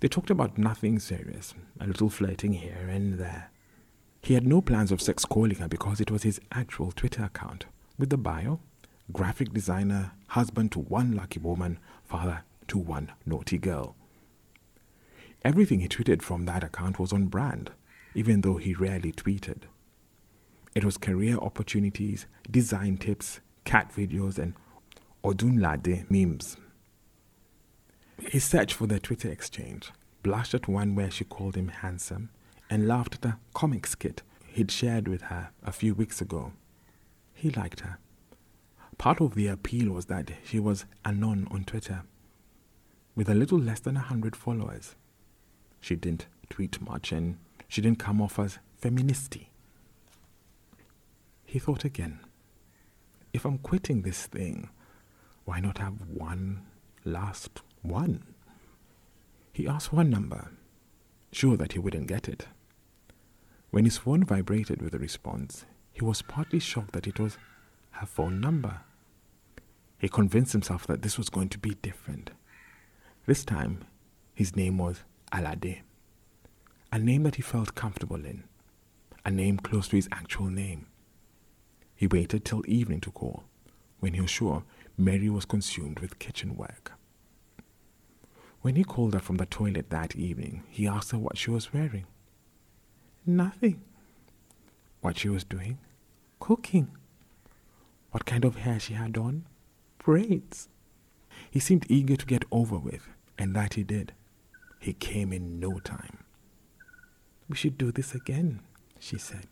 They 0.00 0.08
talked 0.08 0.30
about 0.30 0.58
nothing 0.58 0.98
serious, 0.98 1.54
a 1.78 1.86
little 1.86 2.08
flirting 2.08 2.54
here 2.54 2.88
and 2.88 3.18
there. 3.18 3.50
He 4.22 4.34
had 4.34 4.46
no 4.46 4.60
plans 4.60 4.90
of 4.90 5.02
sex 5.02 5.24
calling 5.24 5.56
her 5.56 5.68
because 5.68 6.00
it 6.00 6.10
was 6.10 6.22
his 6.22 6.40
actual 6.52 6.92
Twitter 6.92 7.24
account, 7.24 7.66
with 7.98 8.10
the 8.10 8.16
bio 8.16 8.60
graphic 9.12 9.52
designer, 9.52 10.12
husband 10.28 10.72
to 10.72 10.78
one 10.78 11.14
lucky 11.16 11.40
woman, 11.40 11.78
father 12.04 12.44
to 12.68 12.78
one 12.78 13.12
naughty 13.26 13.58
girl. 13.58 13.96
Everything 15.42 15.80
he 15.80 15.88
tweeted 15.88 16.22
from 16.22 16.44
that 16.44 16.62
account 16.62 16.98
was 16.98 17.12
on 17.12 17.26
brand, 17.26 17.70
even 18.14 18.42
though 18.42 18.56
he 18.56 18.74
rarely 18.74 19.12
tweeted. 19.12 19.62
It 20.74 20.84
was 20.84 20.98
career 20.98 21.36
opportunities, 21.38 22.26
design 22.50 22.98
tips, 22.98 23.40
cat 23.64 23.92
videos, 23.94 24.38
and 24.38 24.54
Odunlade 25.24 26.10
memes. 26.10 26.56
He 28.28 28.38
searched 28.38 28.74
for 28.74 28.86
the 28.86 29.00
Twitter 29.00 29.30
exchange, 29.30 29.90
blushed 30.22 30.54
at 30.54 30.68
one 30.68 30.94
where 30.94 31.10
she 31.10 31.24
called 31.24 31.56
him 31.56 31.68
handsome, 31.68 32.30
and 32.68 32.86
laughed 32.86 33.16
at 33.16 33.24
a 33.24 33.38
comic 33.54 33.86
skit 33.86 34.22
he'd 34.46 34.70
shared 34.70 35.08
with 35.08 35.22
her 35.22 35.50
a 35.62 35.72
few 35.72 35.94
weeks 35.94 36.20
ago. 36.20 36.52
He 37.32 37.50
liked 37.50 37.80
her. 37.80 37.98
Part 38.98 39.20
of 39.20 39.34
the 39.34 39.46
appeal 39.46 39.92
was 39.92 40.06
that 40.06 40.30
she 40.44 40.58
was 40.60 40.84
anon 41.04 41.48
on 41.50 41.64
Twitter, 41.64 42.02
with 43.14 43.28
a 43.30 43.34
little 43.34 43.58
less 43.58 43.80
than 43.80 43.96
a 43.96 44.00
hundred 44.00 44.36
followers. 44.36 44.94
She 45.80 45.96
didn't 45.96 46.26
tweet 46.48 46.80
much 46.80 47.12
and 47.12 47.38
she 47.68 47.80
didn't 47.80 47.98
come 47.98 48.20
off 48.20 48.38
as 48.38 48.58
feministy. 48.80 49.46
He 51.44 51.58
thought 51.58 51.84
again. 51.84 52.20
If 53.32 53.44
I'm 53.44 53.58
quitting 53.58 54.02
this 54.02 54.26
thing, 54.26 54.70
why 55.44 55.60
not 55.60 55.78
have 55.78 55.94
one 56.08 56.62
last 57.04 57.60
one? 57.82 58.24
He 59.52 59.66
asked 59.66 59.92
one 59.92 60.10
number, 60.10 60.52
sure 61.32 61.56
that 61.56 61.72
he 61.72 61.78
wouldn't 61.78 62.06
get 62.06 62.28
it. 62.28 62.46
When 63.70 63.84
his 63.84 63.98
phone 63.98 64.24
vibrated 64.24 64.82
with 64.82 64.94
a 64.94 64.98
response, 64.98 65.64
he 65.92 66.04
was 66.04 66.22
partly 66.22 66.58
shocked 66.58 66.92
that 66.92 67.06
it 67.06 67.20
was 67.20 67.38
her 67.92 68.06
phone 68.06 68.40
number. 68.40 68.80
He 69.98 70.08
convinced 70.08 70.52
himself 70.52 70.86
that 70.86 71.02
this 71.02 71.18
was 71.18 71.28
going 71.28 71.50
to 71.50 71.58
be 71.58 71.74
different. 71.82 72.30
This 73.26 73.44
time, 73.44 73.84
his 74.34 74.56
name 74.56 74.78
was 74.78 75.04
Alade, 75.32 75.80
a 76.92 76.98
name 76.98 77.22
that 77.22 77.36
he 77.36 77.42
felt 77.42 77.74
comfortable 77.76 78.24
in, 78.24 78.44
a 79.24 79.30
name 79.30 79.58
close 79.58 79.86
to 79.88 79.96
his 79.96 80.08
actual 80.10 80.50
name. 80.50 80.86
He 81.94 82.06
waited 82.06 82.44
till 82.44 82.64
evening 82.66 83.00
to 83.02 83.12
call, 83.12 83.44
when 84.00 84.14
he 84.14 84.20
was 84.20 84.30
sure 84.30 84.64
Mary 84.98 85.28
was 85.30 85.44
consumed 85.44 86.00
with 86.00 86.18
kitchen 86.18 86.56
work. 86.56 86.92
When 88.62 88.74
he 88.74 88.84
called 88.84 89.14
her 89.14 89.20
from 89.20 89.36
the 89.36 89.46
toilet 89.46 89.88
that 89.90 90.16
evening, 90.16 90.64
he 90.68 90.88
asked 90.88 91.12
her 91.12 91.18
what 91.18 91.38
she 91.38 91.50
was 91.50 91.72
wearing. 91.72 92.06
Nothing. 93.24 93.80
What 95.00 95.18
she 95.18 95.28
was 95.28 95.44
doing? 95.44 95.78
Cooking. 96.40 96.90
What 98.10 98.26
kind 98.26 98.44
of 98.44 98.56
hair 98.56 98.80
she 98.80 98.94
had 98.94 99.16
on? 99.16 99.46
Braids. 99.98 100.68
He 101.50 101.60
seemed 101.60 101.86
eager 101.88 102.16
to 102.16 102.26
get 102.26 102.44
over 102.50 102.78
with, 102.78 103.08
and 103.38 103.54
that 103.54 103.74
he 103.74 103.84
did. 103.84 104.12
He 104.80 104.94
came 104.94 105.32
in 105.32 105.60
no 105.60 105.78
time. 105.78 106.24
We 107.48 107.56
should 107.56 107.76
do 107.76 107.92
this 107.92 108.14
again, 108.14 108.60
she 108.98 109.18
said. 109.18 109.46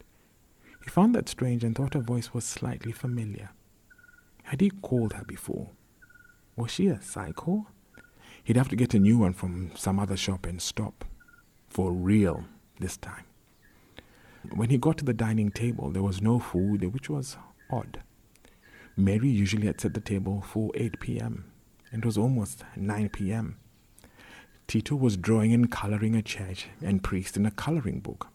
He 0.82 0.90
found 0.90 1.14
that 1.14 1.28
strange 1.28 1.62
and 1.62 1.76
thought 1.76 1.94
her 1.94 2.00
voice 2.00 2.32
was 2.32 2.44
slightly 2.44 2.92
familiar. 2.92 3.50
Had 4.44 4.62
he 4.62 4.70
called 4.70 5.12
her 5.12 5.24
before? 5.24 5.68
Was 6.56 6.70
she 6.70 6.88
a 6.88 7.00
psycho? 7.02 7.66
He'd 8.42 8.56
have 8.56 8.70
to 8.70 8.76
get 8.76 8.94
a 8.94 8.98
new 8.98 9.18
one 9.18 9.34
from 9.34 9.72
some 9.76 9.98
other 9.98 10.16
shop 10.16 10.46
and 10.46 10.62
stop. 10.62 11.04
For 11.68 11.92
real, 11.92 12.44
this 12.80 12.96
time. 12.96 13.24
When 14.54 14.70
he 14.70 14.78
got 14.78 14.96
to 14.98 15.04
the 15.04 15.12
dining 15.12 15.50
table, 15.50 15.90
there 15.90 16.02
was 16.02 16.22
no 16.22 16.38
food, 16.38 16.82
which 16.94 17.10
was 17.10 17.36
odd. 17.70 18.00
Mary 18.96 19.28
usually 19.28 19.66
had 19.66 19.80
set 19.80 19.92
the 19.92 20.00
table 20.00 20.40
for 20.40 20.70
8 20.74 20.98
p.m., 20.98 21.44
and 21.92 22.02
it 22.02 22.06
was 22.06 22.16
almost 22.16 22.64
9 22.76 23.10
p.m. 23.10 23.58
Tito 24.68 24.94
was 24.94 25.16
drawing 25.16 25.54
and 25.54 25.72
coloring 25.72 26.14
a 26.14 26.20
church 26.20 26.66
and 26.85 27.02
priest 27.02 27.38
in 27.38 27.46
a 27.46 27.50
coloring 27.50 28.00
book. 28.00 28.28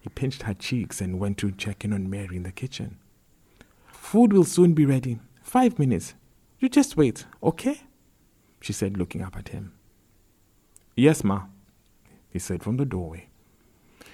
He 0.00 0.08
pinched 0.08 0.44
her 0.44 0.54
cheeks 0.54 1.02
and 1.02 1.20
went 1.20 1.36
to 1.38 1.52
check 1.52 1.84
in 1.84 1.92
on 1.92 2.08
Mary 2.08 2.36
in 2.36 2.42
the 2.42 2.52
kitchen. 2.52 2.96
Food 3.92 4.32
will 4.32 4.44
soon 4.44 4.72
be 4.72 4.86
ready. 4.86 5.18
Five 5.42 5.78
minutes. 5.78 6.14
You 6.58 6.70
just 6.70 6.96
wait, 6.96 7.26
okay? 7.42 7.82
she 8.62 8.72
said, 8.72 8.96
looking 8.96 9.22
up 9.22 9.36
at 9.36 9.50
him. 9.50 9.74
Yes, 10.96 11.22
ma, 11.22 11.42
he 12.30 12.38
said 12.38 12.62
from 12.62 12.78
the 12.78 12.86
doorway. 12.86 13.28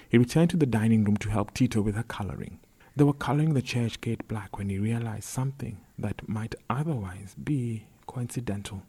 He 0.09 0.17
returned 0.17 0.49
to 0.49 0.57
the 0.57 0.65
dining 0.65 1.05
room 1.05 1.15
to 1.17 1.29
help 1.29 1.53
Tito 1.53 1.81
with 1.81 1.95
her 1.95 2.03
coloring. 2.03 2.59
They 2.97 3.05
were 3.05 3.13
coloring 3.13 3.53
the 3.53 3.61
church 3.61 4.01
gate 4.01 4.27
black 4.27 4.57
when 4.57 4.69
he 4.69 4.77
realized 4.77 5.23
something 5.23 5.79
that 5.97 6.27
might 6.27 6.53
otherwise 6.69 7.33
be 7.41 7.87
coincidental. 8.07 8.83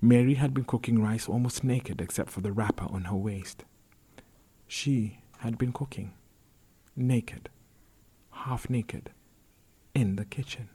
Mary 0.00 0.34
had 0.34 0.54
been 0.54 0.64
cooking 0.64 1.02
rice 1.02 1.28
almost 1.28 1.64
naked 1.64 2.00
except 2.00 2.30
for 2.30 2.40
the 2.40 2.52
wrapper 2.52 2.86
on 2.90 3.04
her 3.04 3.16
waist. 3.16 3.64
She 4.66 5.18
had 5.38 5.58
been 5.58 5.72
cooking, 5.72 6.14
naked, 6.96 7.48
half 8.30 8.70
naked, 8.70 9.10
in 9.94 10.16
the 10.16 10.24
kitchen, 10.24 10.68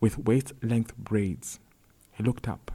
with 0.00 0.18
waist 0.18 0.52
length 0.62 0.96
braids 0.96 1.60
he 2.12 2.22
looked 2.22 2.48
up, 2.48 2.72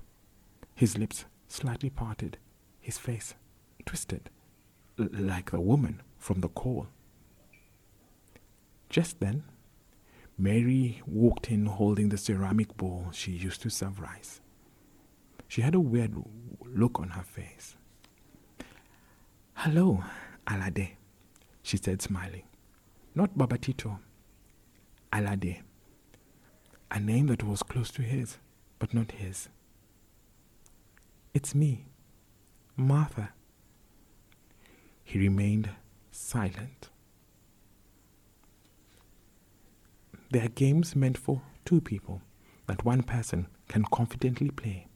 his 0.76 0.98
lips 0.98 1.26
slightly 1.48 1.90
parted, 1.90 2.38
his 2.80 2.98
face 2.98 3.34
twisted, 3.86 4.30
l- 5.00 5.08
like 5.12 5.52
the 5.52 5.62
woman 5.62 6.02
from 6.18 6.42
the 6.42 6.50
call. 6.50 6.88
Just 8.90 9.20
then, 9.20 9.44
Mary 10.38 11.02
walked 11.06 11.50
in 11.52 11.66
holding 11.66 12.10
the 12.10 12.18
ceramic 12.18 12.76
bowl 12.78 13.08
she 13.12 13.32
used 13.32 13.62
to 13.62 13.70
serve 13.70 14.00
rice. 14.00 14.42
She 15.50 15.62
had 15.62 15.74
a 15.74 15.80
weird 15.80 16.14
look 16.64 17.00
on 17.00 17.10
her 17.10 17.24
face. 17.24 17.76
Hello, 19.56 20.04
Alade, 20.46 20.92
she 21.64 21.76
said, 21.76 22.04
smiling. 22.04 22.44
Not 23.16 23.36
Babatito, 23.36 23.98
Alade, 25.12 25.62
a 26.92 27.00
name 27.00 27.28
that 27.28 27.44
was 27.44 27.64
close 27.64 27.90
to 27.92 28.04
his 28.04 28.38
but 28.78 28.94
not 28.94 29.12
his. 29.14 29.50
It's 31.34 31.56
me, 31.56 31.86
Martha. 32.78 33.30
He 35.04 35.18
remained 35.18 35.72
silent. 36.12 36.90
They 40.32 40.42
are 40.42 40.50
games 40.50 40.96
meant 40.96 41.18
for 41.18 41.42
two 41.66 41.82
people 41.82 42.22
that 42.68 42.86
one 42.86 43.02
person 43.02 43.48
can 43.68 43.84
confidently 43.92 44.52
play. 44.52 44.89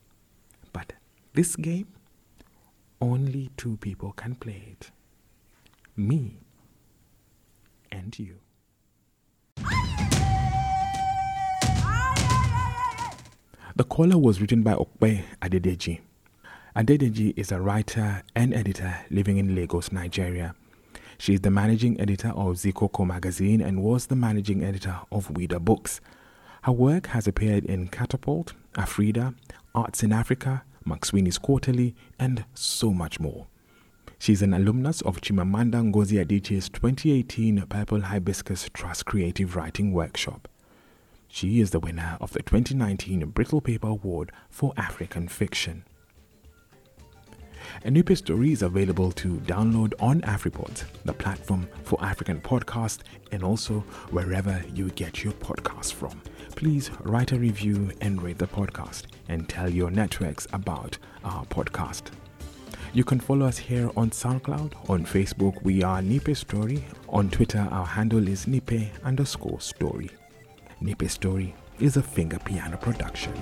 This 1.33 1.55
game, 1.55 1.87
only 3.01 3.49
two 3.57 3.77
people 3.77 4.11
can 4.11 4.35
play 4.35 4.67
it 4.71 4.91
me 5.97 6.37
and 7.91 8.17
you. 8.19 8.37
The 13.75 13.83
caller 13.83 14.19
was 14.19 14.39
written 14.41 14.61
by 14.61 14.73
Ope 14.75 14.99
Adedeji. 15.41 16.01
Adedeji 16.75 17.33
is 17.35 17.51
a 17.51 17.59
writer 17.59 18.21
and 18.35 18.53
editor 18.53 18.95
living 19.09 19.37
in 19.37 19.55
Lagos, 19.55 19.91
Nigeria. 19.91 20.53
She 21.17 21.33
is 21.33 21.41
the 21.41 21.49
managing 21.49 21.99
editor 21.99 22.29
of 22.29 22.57
Zikoko 22.57 23.07
magazine 23.07 23.59
and 23.59 23.81
was 23.81 24.05
the 24.05 24.15
managing 24.15 24.63
editor 24.63 24.99
of 25.11 25.29
Ouida 25.29 25.59
Books. 25.59 25.99
Her 26.63 26.71
work 26.71 27.07
has 27.07 27.27
appeared 27.27 27.65
in 27.65 27.87
Catapult, 27.87 28.53
Afreada, 28.73 29.33
Arts 29.73 30.03
in 30.03 30.13
Africa, 30.13 30.63
McSweeney's 30.85 31.37
Quarterly, 31.37 31.95
and 32.19 32.45
so 32.53 32.93
much 32.93 33.19
more. 33.19 33.47
She 34.19 34.33
is 34.33 34.41
an 34.41 34.53
alumnus 34.53 35.01
of 35.01 35.21
Chimamanda 35.21 35.81
Ngozi 35.91 36.23
Adichie's 36.23 36.69
2018 36.69 37.65
Purple 37.67 38.01
Hibiscus 38.01 38.69
Trust 38.73 39.05
Creative 39.05 39.55
Writing 39.55 39.91
Workshop. 39.91 40.47
She 41.27 41.59
is 41.59 41.71
the 41.71 41.79
winner 41.79 42.17
of 42.21 42.31
the 42.31 42.41
2019 42.41 43.25
Brittle 43.31 43.59
Paper 43.59 43.87
Award 43.87 44.31
for 44.49 44.73
African 44.77 45.27
Fiction. 45.27 45.83
A 47.85 47.89
Nipe 47.91 48.15
Story 48.17 48.51
is 48.51 48.61
available 48.61 49.11
to 49.13 49.37
download 49.41 49.93
on 49.99 50.21
AfriPods, 50.21 50.83
the 51.05 51.13
platform 51.13 51.67
for 51.83 52.03
African 52.03 52.41
podcasts, 52.41 52.99
and 53.31 53.43
also 53.43 53.79
wherever 54.11 54.63
you 54.73 54.89
get 54.91 55.23
your 55.23 55.33
podcasts 55.33 55.93
from. 55.93 56.21
Please 56.55 56.91
write 57.01 57.31
a 57.31 57.39
review 57.39 57.91
and 58.01 58.21
rate 58.21 58.37
the 58.37 58.47
podcast 58.47 59.03
and 59.27 59.49
tell 59.49 59.69
your 59.69 59.91
networks 59.91 60.47
about 60.53 60.97
our 61.23 61.45
podcast. 61.45 62.11
You 62.93 63.03
can 63.03 63.19
follow 63.19 63.47
us 63.47 63.57
here 63.57 63.89
on 63.97 64.11
SoundCloud. 64.11 64.89
On 64.89 65.03
Facebook, 65.03 65.61
we 65.63 65.81
are 65.81 66.01
Nipe 66.01 66.37
Story. 66.37 66.85
On 67.09 67.27
Twitter, 67.29 67.67
our 67.71 67.87
handle 67.87 68.27
is 68.27 68.45
Nipe 68.45 68.91
underscore 69.03 69.59
story. 69.59 70.11
Nipe 70.79 71.09
Story 71.09 71.55
is 71.79 71.97
a 71.97 72.03
finger 72.03 72.37
piano 72.39 72.77
production. 72.77 73.33